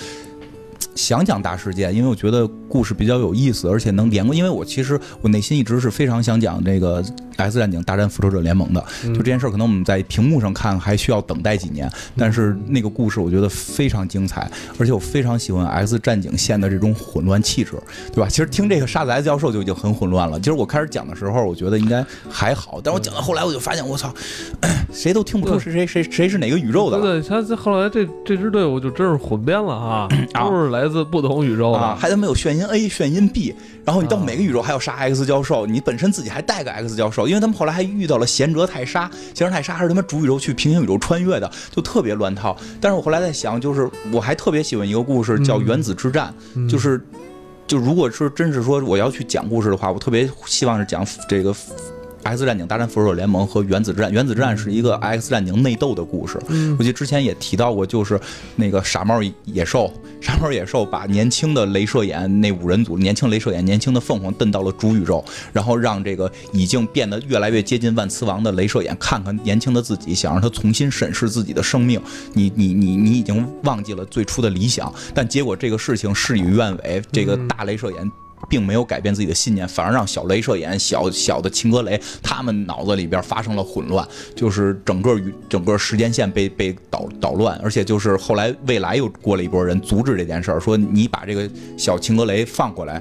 [0.95, 4.35] 想讲大事件，因为我觉得故事比较有意思，而且能连过。
[4.35, 7.03] 因为我其实我内心一直是非常想讲这个
[7.37, 8.85] 《X 战警：大战复仇者联盟》的。
[9.05, 17.73] 嗯就这件事儿，可能我们在屏幕上看还需要等待几年，但是那个故事我觉得非常精彩，而且我非常喜欢 X 战警线的这种混乱气质，
[18.13, 18.29] 对吧？
[18.29, 20.39] 其实听这个沙子 S 教授就已经很混乱了。
[20.39, 24.13] 其实我开始讲的时候，我觉得应该还好，但我讲到后来，我就发现，我操，
[24.93, 27.03] 谁都听不出谁谁谁谁是哪个宇宙的了。
[27.03, 31.79] 对，他这后来这这支队伍就真是混编了哈，啊都是来自不同宇宙的。
[31.79, 33.55] 啊，还他妈有炫音 A、炫音 B，
[33.85, 42.57] 然后你到啊每个宇宙还要杀 X 教授，你本身自己还带个 X 教授，因为他们后来还遇到了贤哲泰莎，贤哲泰莎还是他妈主宇宙去平行宇宙穿越的，就特别乱套。
[42.81, 47.01] 但是我后来在想，就是我还特别喜欢一个故事叫《嗯原子之战》，嗯就是
[47.67, 51.55] 就如果是真是说我要去讲故事的话，我特别希望是讲这个。
[52.23, 56.39] X 战警大战复仇者联盟和原子之战，原子之战是一个 X 战警内斗的故事。
[56.49, 58.21] 嗯我记得之前也提到过，就是
[58.57, 72.01] 那个傻帽野兽，傻帽野兽把年轻的镭射眼那五人组，年轻镭射眼、年轻的凤凰蹬到了主宇宙，然后让这个已经变得越来越接近万磁王的镭射眼看看年轻的自己，想让他重新审视自己的生命。
[72.35, 78.11] 你你你你已经忘记了最初的理想，但结果这个事情事与愿违，这个大镭射眼。
[78.51, 91.49] 并没有改变自己的信念，反而让小镭射眼、小小的秦格雷他们脑子里边发生了混乱，就是整个整个时间线被被捣捣乱，而且就是后来未来又过了一波人阻止这件事儿，说你把这个
[91.79, 93.01] 小秦格雷放过来。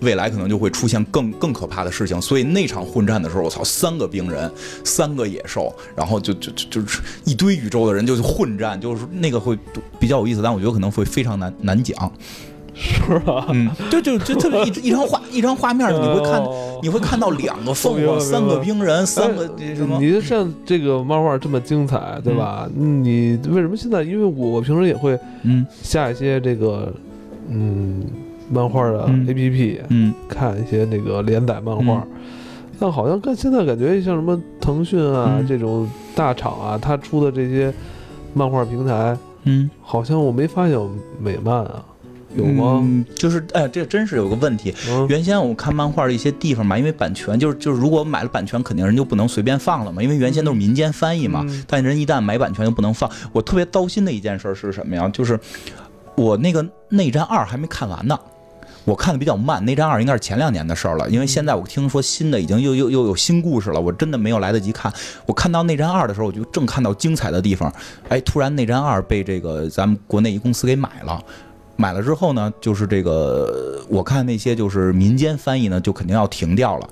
[0.00, 4.50] 未来可能就会出现更更可怕的事情，所以那场混战的时候，我操，三个冰人，
[4.84, 9.58] 三个野兽，然后就就就就是一堆宇宙的人就是混战，就是那个会
[9.98, 12.12] 比较有意思，但我觉得可能会非常难难讲。
[12.74, 13.46] 是吧？
[13.52, 19.98] 嗯，就就就特别一一张画一张画面，你会看哦你会看到两个凤凰，三个冰人，三个这什么？
[20.00, 22.68] 你像这个漫画这么精彩，对吧？
[22.74, 24.02] 你为什么现在？
[24.02, 26.92] 因为我平时也会嗯下一些这个
[27.48, 28.02] 嗯
[28.50, 32.04] 漫画的嗯 APP，、嗯看一些那个连载漫画。
[32.78, 37.72] 但好像看现在感觉像什么腾讯啊、嗯这种大厂啊，它出的这些
[38.34, 41.84] 漫画平台，嗯，好像我没发现有美漫啊，
[42.34, 42.80] 有吗？
[42.82, 44.74] 嗯就是哎，这真是有个问题。
[44.88, 51.44] 嗯原先我看漫画的一些地方嘛，因为版权，就是就是如果买了版权，肯定人就不能随便放了嘛，因为原先都是民间翻译嘛。
[51.46, 53.10] 嗯但人一旦买版权就不能放。
[53.32, 55.08] 我特别糟心的一件事是什么呀？
[55.08, 55.38] 就是
[56.16, 58.18] 我那个内战二还没看完呢。
[58.86, 64.92] 我看的比较慢，内战二应该是前两年的事儿了，因为现在我听说新的已经又又又有新故事了，我真的没有来得及看。
[65.24, 67.72] 我看到内战二的时候，我就正看到精彩的地方，
[68.10, 71.18] 哎，突然内战二被这个咱们国内一公司给买了。
[71.76, 76.88] 买了之后呢，就是这个我看那些就是民间翻译呢，就肯定要停掉了，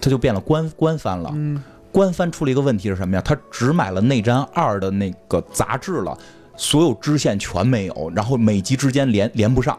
[0.00, 1.30] 它就变了官官翻了。
[1.34, 1.62] 嗯
[1.92, 3.22] 官翻出了一个问题是什么呀？
[3.24, 6.18] 他只买了《内战二》的那个杂志了，
[6.54, 9.78] 所有支线全没有，然后每集之间连连不上。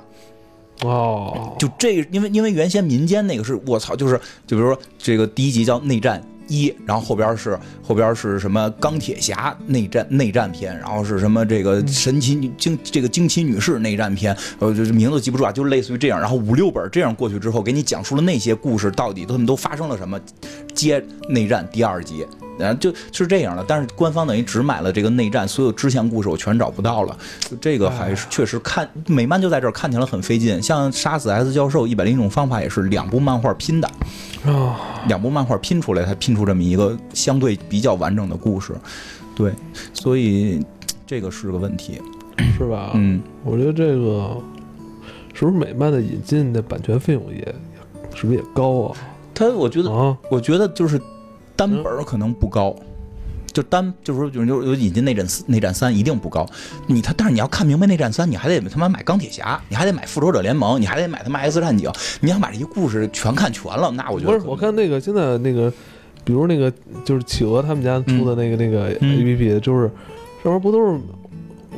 [0.81, 20.19] 哦，就这，因为因为原先民间那个是我操，就是就比如说这个第一集叫内战一，然后后边是后边是什么钢铁侠内战内战片，然后是什么这个神奇女惊这个惊奇女士内战片，呃，就是名字记不住啊，就类似于这样，然后五六本这样过去之后，给你讲述了那些故事到底他们都发生了什么，
[20.77, 22.25] 接内战第二集。
[22.57, 27.15] 然后就是这样的，但是官方等于只买了这个内战，所有支线故事我全找不到了。
[27.41, 30.59] 就这个还是确实看美漫就在这儿看起来很费劲。
[30.59, 33.87] 像杀死 S 教授一百零一种方法也是两部漫画拼的，
[34.45, 38.73] 啊，两部漫画拼出来才拼出这么一个相对比较完整的故事。
[39.35, 39.53] 对，
[39.93, 40.59] 所以
[41.05, 42.01] 这个是个问题，
[42.57, 42.89] 是吧？
[42.95, 44.35] 嗯，我觉得这个
[45.31, 47.53] 是不是美漫的引进的版权费用也
[48.15, 48.97] 是不是也高啊？
[49.37, 50.99] 他我觉得啊，我觉得就是
[51.55, 52.75] 单本儿可能不高，
[53.53, 56.43] 就单就是说就是有引进内战四内战三一定不高。
[56.87, 65.71] 你他但是你要看明白内战三，你还得他妈买钢铁侠，你还得买复仇者联盟，你还得买他妈 X 战警，你要把这些故事全看全了，那我觉得不是，我看那个现在那个，
[66.23, 66.73] 比如那个
[67.05, 69.21] 就是企鹅他们家出的那个、那个嗯。
[69.21, 69.87] A P P，就是
[70.43, 70.99] 上面不都是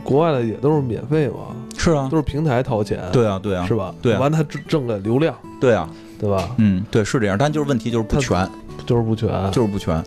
[0.02, 1.56] 国外的也都是免费吗？
[1.78, 2.08] 是啊。
[2.10, 3.68] 都，是平台掏钱，对啊对啊。
[3.68, 3.94] 是吧？
[4.02, 4.20] 对啊。
[4.20, 5.90] 完他挣挣个流量，对啊，
[6.20, 6.54] 对吧？
[6.58, 8.48] 嗯对是这样，但就是问题就是不全，
[8.86, 10.04] 就是不全，就是不全，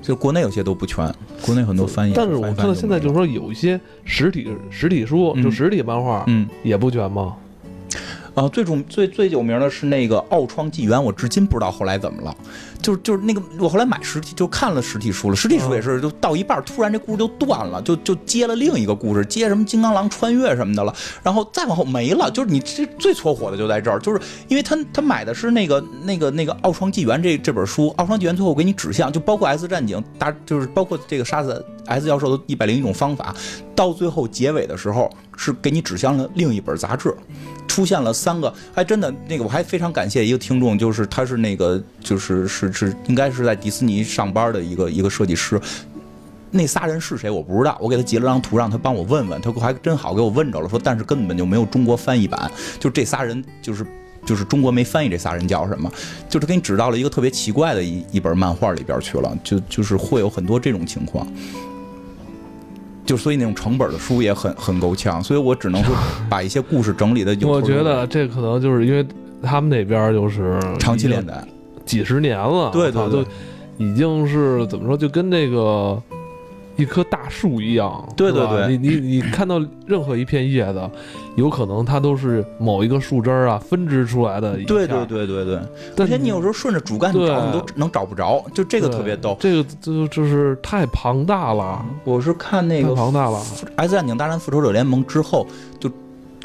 [0.00, 6.48] 就国内有些都不全，国内很多翻译，但是我看到现在就是说有一些实体实体书，嗯就实体漫画嗯。
[6.62, 7.34] 也不全吗？
[8.34, 12.36] 啊，最著最最有名的是那个《奥创纪元》，我至今不知道后来怎么了。
[12.80, 22.30] 就是就是那个，我后来买实体就看了实体书了，实体书也是，就到一半突然这故事就断了，就就接了另一个故事，接什么金刚狼穿越什么的了，然后再往后没了。
[22.30, 33.34] 就是你这最搓火的就在这儿，就是因为他他买的是那个那个那个《奥创纪元》这这本书，《奥创纪元》最后给你指向，就包括 S 战警大，就是包括这个杀死 S 教授的一百零一种方法，
[33.74, 37.14] 到最后结尾的时候是给你指向了另一本杂志。
[37.66, 45.60] 出现了三个，还真的那个，我还非常感谢一个听众，就是他是那个就是是是应该是在迪士尼上班的一个一个设计师。
[46.50, 53.86] 那仨人是谁我不知道，我给他截了张图让他帮我问问，他还真好给我问着了，说但是根本就没有中国翻译版，就这仨人就是
[54.24, 55.92] 就是中国没翻译这仨人叫什么，
[56.28, 61.26] 就是给你指到了一个特别奇怪的一一本漫画里边去了，就就是会有很多这种情况。
[63.04, 65.94] 就所以那种成本的书也很很够呛，所以我只能说
[66.28, 67.60] 把一些故事整理的有我。
[67.60, 69.06] 觉得这可能就是因为
[69.42, 71.48] 他们那边就是长期连连载，
[71.88, 73.24] 几十年了，对对对。
[73.78, 75.96] 已经是怎么说，就跟那个
[76.74, 78.76] 一棵大树一样，对对对。
[78.76, 80.90] 你你你看到任何一片叶子，
[81.36, 85.60] 有可能它都是某一个树枝儿啊分支出来的一对对，对对对，
[85.96, 89.36] 而且你有时候顺着主干对找，你都能找不着，就这个特别逗。
[89.38, 93.38] 这个就就是太庞大了，我是看那个太庞大了，
[93.76, 95.46] 《X 战警大战复仇者联盟》之后，
[95.78, 95.88] 就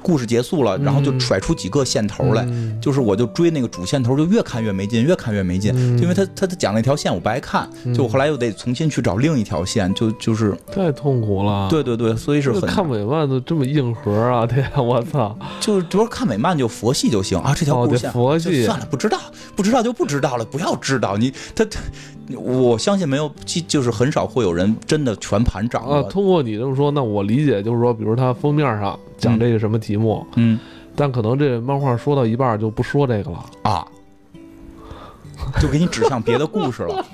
[0.04, 5.74] 故事结束了，然后就嗯甩出几个线头来，嗯就是我就追那个主线头，就越看越没劲，越看越没劲。
[5.76, 11.68] 嗯就因为他他他讲那条线我不爱看，嗯就我后来又得重新去找另一条线，就就是太痛苦了。
[11.70, 14.45] 对对对，所以是很看美漫都这么硬核啊！
[14.47, 15.36] 天啊，我操！
[15.62, 19.20] 就主要看美漫就佛系就行啊，这条哦对故事线、佛系就算了，不知道
[19.56, 21.80] 不知道就不知道了，不要知道你他他，
[22.38, 25.95] 我相信没有，就就是很少会有人真的全盘掌握。
[25.95, 30.59] 啊，通过你这么说，那我理解就是说，比如他封面上讲这个什么题目，嗯
[30.95, 33.45] 但可能这漫画说到一半就不说这个了。
[33.63, 33.88] 啊，
[35.62, 37.06] 就给你指向别的故事了。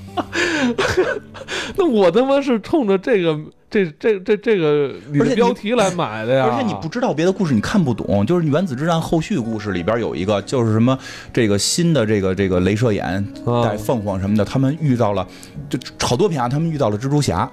[1.75, 4.93] 那我他妈是冲着这个这这这这个
[5.35, 6.45] 标题来买的呀！
[6.45, 8.25] 而且你不知道别的故事，你看不懂。
[8.25, 10.97] 就是《原子之战》后续故事里边有一个，就是什么
[11.31, 13.05] 这个新的这个这个镭射眼
[13.45, 15.25] 啊带凤凰什么的，他们遇到了，
[15.69, 17.49] 就好多篇啊，他们遇到了蜘蛛侠。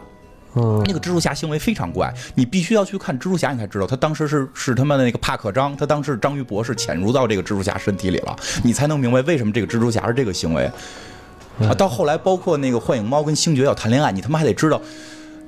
[0.57, 8.35] 嗯那个蜘蛛侠行为非常怪，你必须要去看蜘蛛侠，你才知道他当时是是他妈的那个帕克章，他当时是章鱼博士潜入到这个蜘蛛侠身体里了，
[8.65, 10.71] 你才能明白为什么这个蜘蛛侠是这个行为。
[11.61, 14.81] 啊，到后来包括那个幻影猫跟星爵要谈恋爱，你他妈还得知道。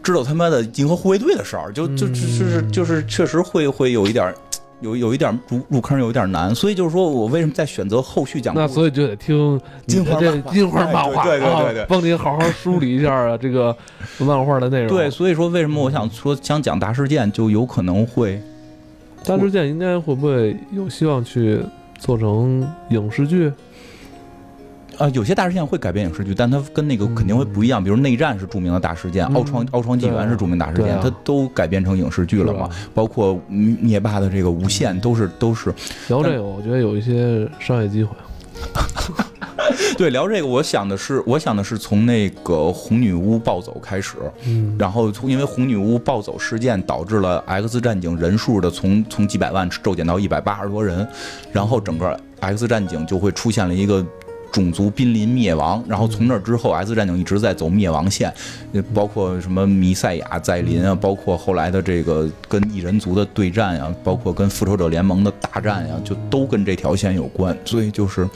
[0.01, 4.35] 知道他妈的银河护卫队的事儿，就就就是就是确实会会有一点儿
[4.81, 13.77] 有有一点儿入入坑有一点儿难，所以就是说我为什么在选择后续讲那所以就得听金花漫画金花漫画，对对对对帮您好好梳理一下啊这个
[14.19, 14.89] 漫画的内容。
[14.89, 18.41] 对，，所以说为什么我想说想讲大事件，就有可能会
[19.25, 21.61] 大事件应该会不会有希望去
[21.99, 23.53] 做成影视剧？
[24.99, 27.83] 啊，有些大事件会改变影视剧，但它跟那个肯定会不一样。
[27.83, 32.69] 比如内战是著名的大事件，嗯奥创奥创纪元是著名大事件，它都改编成影视剧了嘛？
[32.93, 35.73] 包括灭霸的这个无限都是都是，
[36.09, 38.11] 聊这个，我觉得有一些商业机会。
[39.97, 51.07] 对，聊这个，我想的是，我想的是从那个红女巫暴走开始，嗯，然后从因为红女巫暴走事件导致了 X 战警人数的从从几百万骤减到一百八十多人，
[51.53, 54.05] 然后整个 X 战警就会出现了一个。
[54.51, 58.33] 种族濒临灭亡，然后从那之后，S 战警一直在走灭亡线，
[58.95, 67.57] 包括什么弥赛亚再临啊，包括后来的这个跟异人族的对战呀，包括跟复仇者联盟的大战呀，就都跟这条线有关。
[67.65, 68.29] 所以就是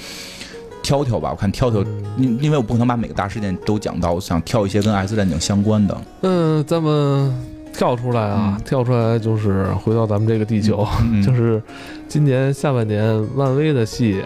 [0.82, 1.82] 挑挑吧，我看挑挑，
[2.18, 5.96] 因因为我不可能把每个大事件都讲到，我想挑一些跟 S 战警相关的。
[6.20, 7.32] 嗯，咱们
[7.72, 10.86] 跳出来啊，跳出来就是回到咱们这个地球，
[11.24, 11.62] 就是
[12.06, 13.02] 今年下半年
[13.34, 14.22] 漫威的戏。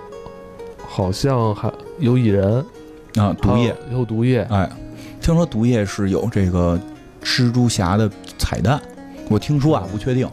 [0.96, 2.64] 好像还有蚁人
[3.16, 4.66] 啊，毒液有毒液，哎，
[5.20, 6.80] 听说毒液是有这个
[7.22, 8.80] 蜘蛛侠的彩蛋，
[9.28, 10.26] 我听说啊，不确定，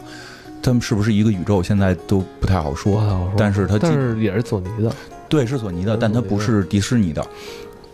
[0.62, 3.30] 他们是不是一个宇宙，现在都不太好说。
[3.36, 4.90] 但是它但是也是索尼的，
[5.28, 7.22] 对，是索尼的，但它不是迪士尼的，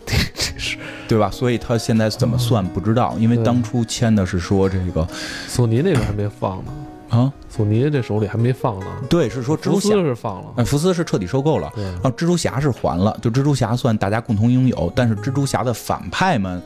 [0.55, 0.77] 是，
[1.09, 1.29] 对吧？
[1.29, 5.05] 所以它现在怎么算不知道，因为当初签的是说这个
[5.45, 6.71] 索尼那边还没放呢。
[7.11, 8.85] 啊，索尼这手里还没放呢。
[9.09, 11.69] 对，是说蜘蛛侠是放了，哎，福斯是彻底收购了。
[11.75, 16.61] 对，啊，蜘蛛侠是还了，就蜘蛛侠算大家共同拥有，但是蜘蛛侠的反派们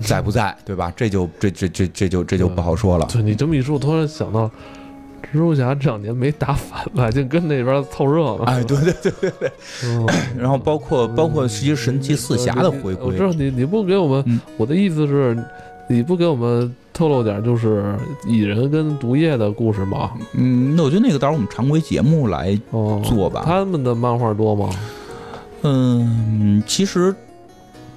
[0.00, 0.92] 在不在，对吧？
[0.96, 3.06] 这就这这这这就这就不好说了。
[3.12, 4.50] 对你这么一说，我突然想到，
[5.30, 8.44] 蜘蛛侠这两年没打反派，就跟那边凑热闹。
[8.44, 9.52] 哎，对对对对对。
[10.38, 15.36] 然后包括包括其实神奇四侠的回归，我知道你你不给我们，我的意思是，
[15.88, 16.74] 你不给我们。
[16.96, 17.92] 透露点就是
[18.24, 20.12] 蚁人跟毒液的故事吗？
[20.34, 22.56] 嗯，那我觉得那个到时候我们常规节目来
[23.02, 23.42] 做吧。
[23.44, 24.70] 他们的漫画多吗？
[25.62, 27.12] 嗯，其实。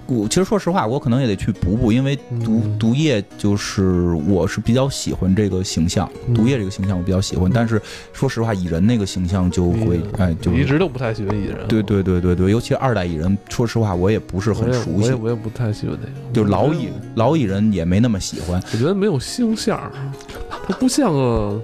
[0.08, 7.52] 我其实说实话，我可能也得去补补，因为毒毒液就是我是比较喜欢这个形象，毒液这个形象我比较喜欢。
[7.54, 7.82] 但是
[8.14, 11.58] 说实话，蚁人那个形象就会哎，就一直都不太喜欢蚁人。
[11.68, 15.02] 对对对对对，尤其二代蚁人，说实话我也不是很熟悉。
[15.02, 16.34] 我也我也不太喜欢那个。
[16.34, 18.62] 就老蚁老蚁人也没那么喜欢。
[18.72, 19.92] 我觉得没有星象，
[20.68, 21.62] 它不像个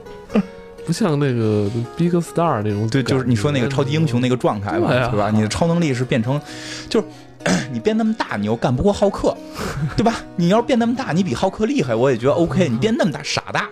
[0.85, 2.89] 不像那个 Big Star 那种。
[2.89, 5.31] 对，就是你说那个超级英雄那个状态吧，对吧？
[5.31, 6.41] 你的超能力是变成，
[6.89, 7.05] 就是。
[7.71, 9.35] 你变那么大，你又干不过浩克，
[9.97, 10.21] 对吧？
[10.35, 12.69] 你要是变那么大，你比浩克厉害，我也觉得 OK。
[12.69, 13.69] 你变那么大，傻大，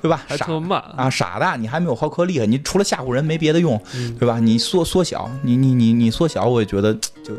[0.00, 0.24] 对吧？
[0.30, 3.80] 傻慢啊，傻大，你还没有浩克厉害，你除了吓唬人没别的用，
[4.18, 4.38] 对吧？
[4.40, 6.92] 你缩缩小，你你你你缩小，我也觉得
[7.24, 7.34] 就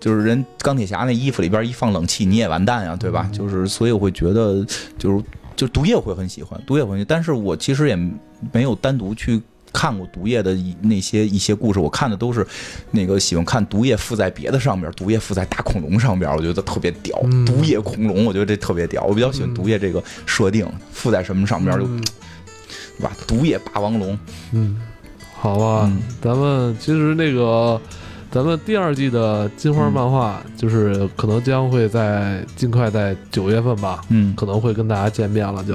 [0.00, 3.28] 就是人钢铁侠那衣服里边一放冷气，你也完蛋呀，对吧？
[3.32, 4.64] 就是所以我会觉得
[4.98, 5.24] 就是
[5.56, 7.96] 就毒液会很喜欢，毒液会，但是我其实也
[8.52, 9.40] 没有单独去。
[9.72, 12.46] 看过毒液的那些一些故事，我看的都是
[12.90, 17.18] 那个喜欢看毒液附在别的上面，毒液附在大恐龙上边，我觉得特别屌。
[17.46, 23.12] 毒液恐龙，我觉得这特别屌，我比较喜欢毒液这个设定，附在什么上边就，对吧？
[23.26, 24.18] 毒液霸王龙，
[24.52, 24.80] 嗯，
[25.34, 25.90] 好吧，
[26.20, 27.80] 咱们其实那个
[28.30, 35.74] 咱们第二季的金花漫画，就是可能将会在尽快在九月份吧，嗯，可能会跟大家见面了就。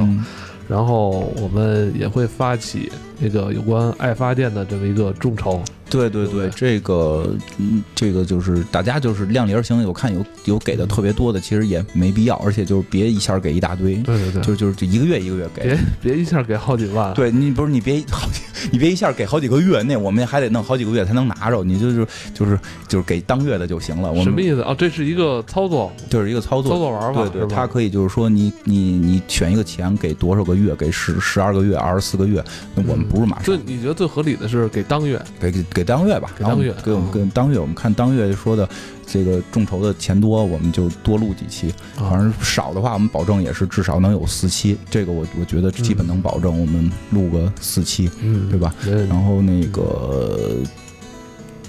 [0.67, 5.61] 然后我们也会发起那个有关爱发电的这么一个众筹。
[5.95, 9.85] 对对对，这个嗯，这个就是大家就是量力而行。
[9.87, 13.95] 我看有有给的特别多的，其实也没必要，而且就是别一下给一大堆。
[13.97, 17.13] 对对对，就就是这一个月一个月给，别别一下给好几万。
[17.13, 18.41] 对你不是你别好几，
[18.71, 21.63] 你别一下给好几个月，那我们还得弄好几个月才能拿着。
[21.63, 24.11] 你就是就是就是给当月的就行了。
[24.11, 24.75] 我什么意思啊？
[24.77, 27.27] 这是一个操作，就是一个操作操作玩法。
[27.29, 32.43] 对对，它可以就是说你你你选一个钱给多少个月，给十十二个月、二十四个月。
[32.73, 33.45] 那我们不是马上。
[33.45, 36.31] 最你觉得最合理的是给当月，给给给当月吧。
[36.39, 38.67] 当月给我们跟当月，我们看当月说的
[39.05, 44.77] 这个众筹的钱多，我们就多录几期；反正少的话，我们保证也是至少能有四期。
[44.89, 48.09] 这个我我觉得基本能保证，我们录个四期，
[48.49, 48.73] 对吧？
[49.09, 50.57] 然后那个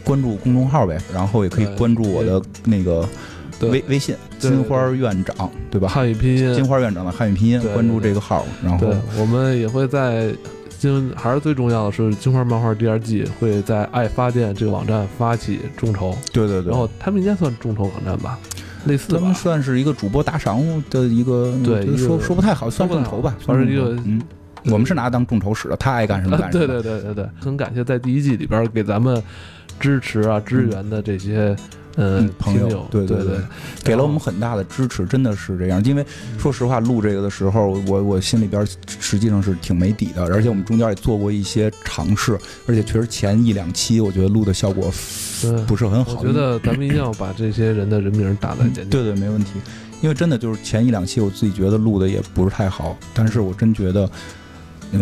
[0.03, 3.09] 关注公众号呗，然后也可以关注我的那个
[3.61, 5.89] 微微信“金花院长”，对吧？
[5.89, 8.89] 汉语拼音“金花院长”的汉语拼音，关注这个号，然后
[9.19, 10.35] 我们也会在。
[10.79, 16.17] 金还是最重要的是，金花漫画第二季会在爱发电这个网站发起众筹。
[16.33, 16.71] 对对对。
[16.71, 18.39] 然后他们应该算众筹网站吧，
[18.85, 19.15] 类似。
[19.15, 20.61] 他们算是一个主播打赏
[20.91, 23.97] 的一个，对，说说不太好，算众筹吧，算是一个。
[24.05, 24.21] 嗯，
[24.67, 26.67] 我们是拿它当众筹使的，他爱干什么干什么。
[26.67, 29.23] 对对对对对，很感谢在第一季里边给咱们
[29.79, 31.57] 支持啊支援的这些。
[31.99, 33.39] 嗯，朋友，对对对，
[33.83, 35.83] 给了我们很大的支持，真的是这样。
[35.83, 36.05] 因为
[36.37, 38.63] 说实话，录这个的时候，我我心里边
[39.01, 44.93] 实际上是挺没底的，而且我们中间也做过一些尝试，而且确实前一两期我觉得录的效果
[45.67, 46.21] 不是很好。
[46.21, 48.91] 我觉得咱们一定要把这些人的人名打在前面。
[48.91, 49.53] 对对，没问题。
[50.03, 54.07] 因为真的就是前一两期我自己觉得录的也不是太好，但是我真觉得
[54.93, 55.01] 呃，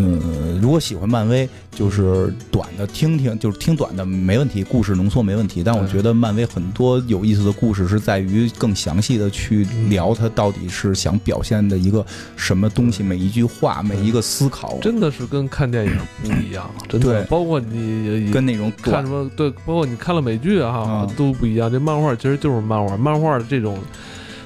[0.60, 5.62] 如果喜欢漫威，就是短的听听，就是听短的没问题，故事浓缩没问题。
[5.62, 12.04] 但我觉得漫威很多有意思的故事是在于更详细的去聊它到底是想表现的一个
[12.34, 17.06] 什么东西，每一句话，每一个思考，真的是跟看电影不一样，真的。
[17.06, 21.70] 对包括你跟那种看什么对，包括你看了美剧啊，啊都不一样。
[21.70, 23.78] 这漫画其实就是漫画，漫画的这种。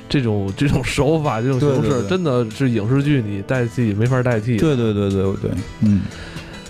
[0.09, 4.57] 这种 这种手法，这种形式，真的是影视剧你代替没法代替。
[4.57, 5.51] 对对对对对，
[5.81, 6.03] 嗯。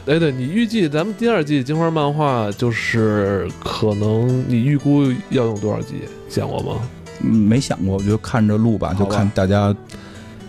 [0.07, 5.97] 哎，对你预计咱们第二季金花漫画就是可能你预估要用多少集？
[6.30, 6.80] 想过吗？
[7.22, 9.74] 嗯，没想过，我就看着录吧，就看大家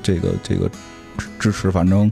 [0.01, 0.69] 这个这个
[1.17, 2.09] 支支持，反正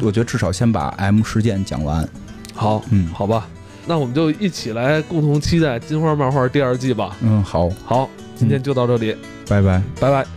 [0.00, 2.08] 我觉得至少先把 M 事件讲完。
[2.54, 3.46] 好，嗯好吧，
[3.86, 7.14] 那我们就一起来共同期待金花漫画第二季吧。
[7.20, 9.16] 嗯，好，好，今天就到这里，
[9.48, 9.82] 拜拜。
[9.98, 10.35] 拜拜。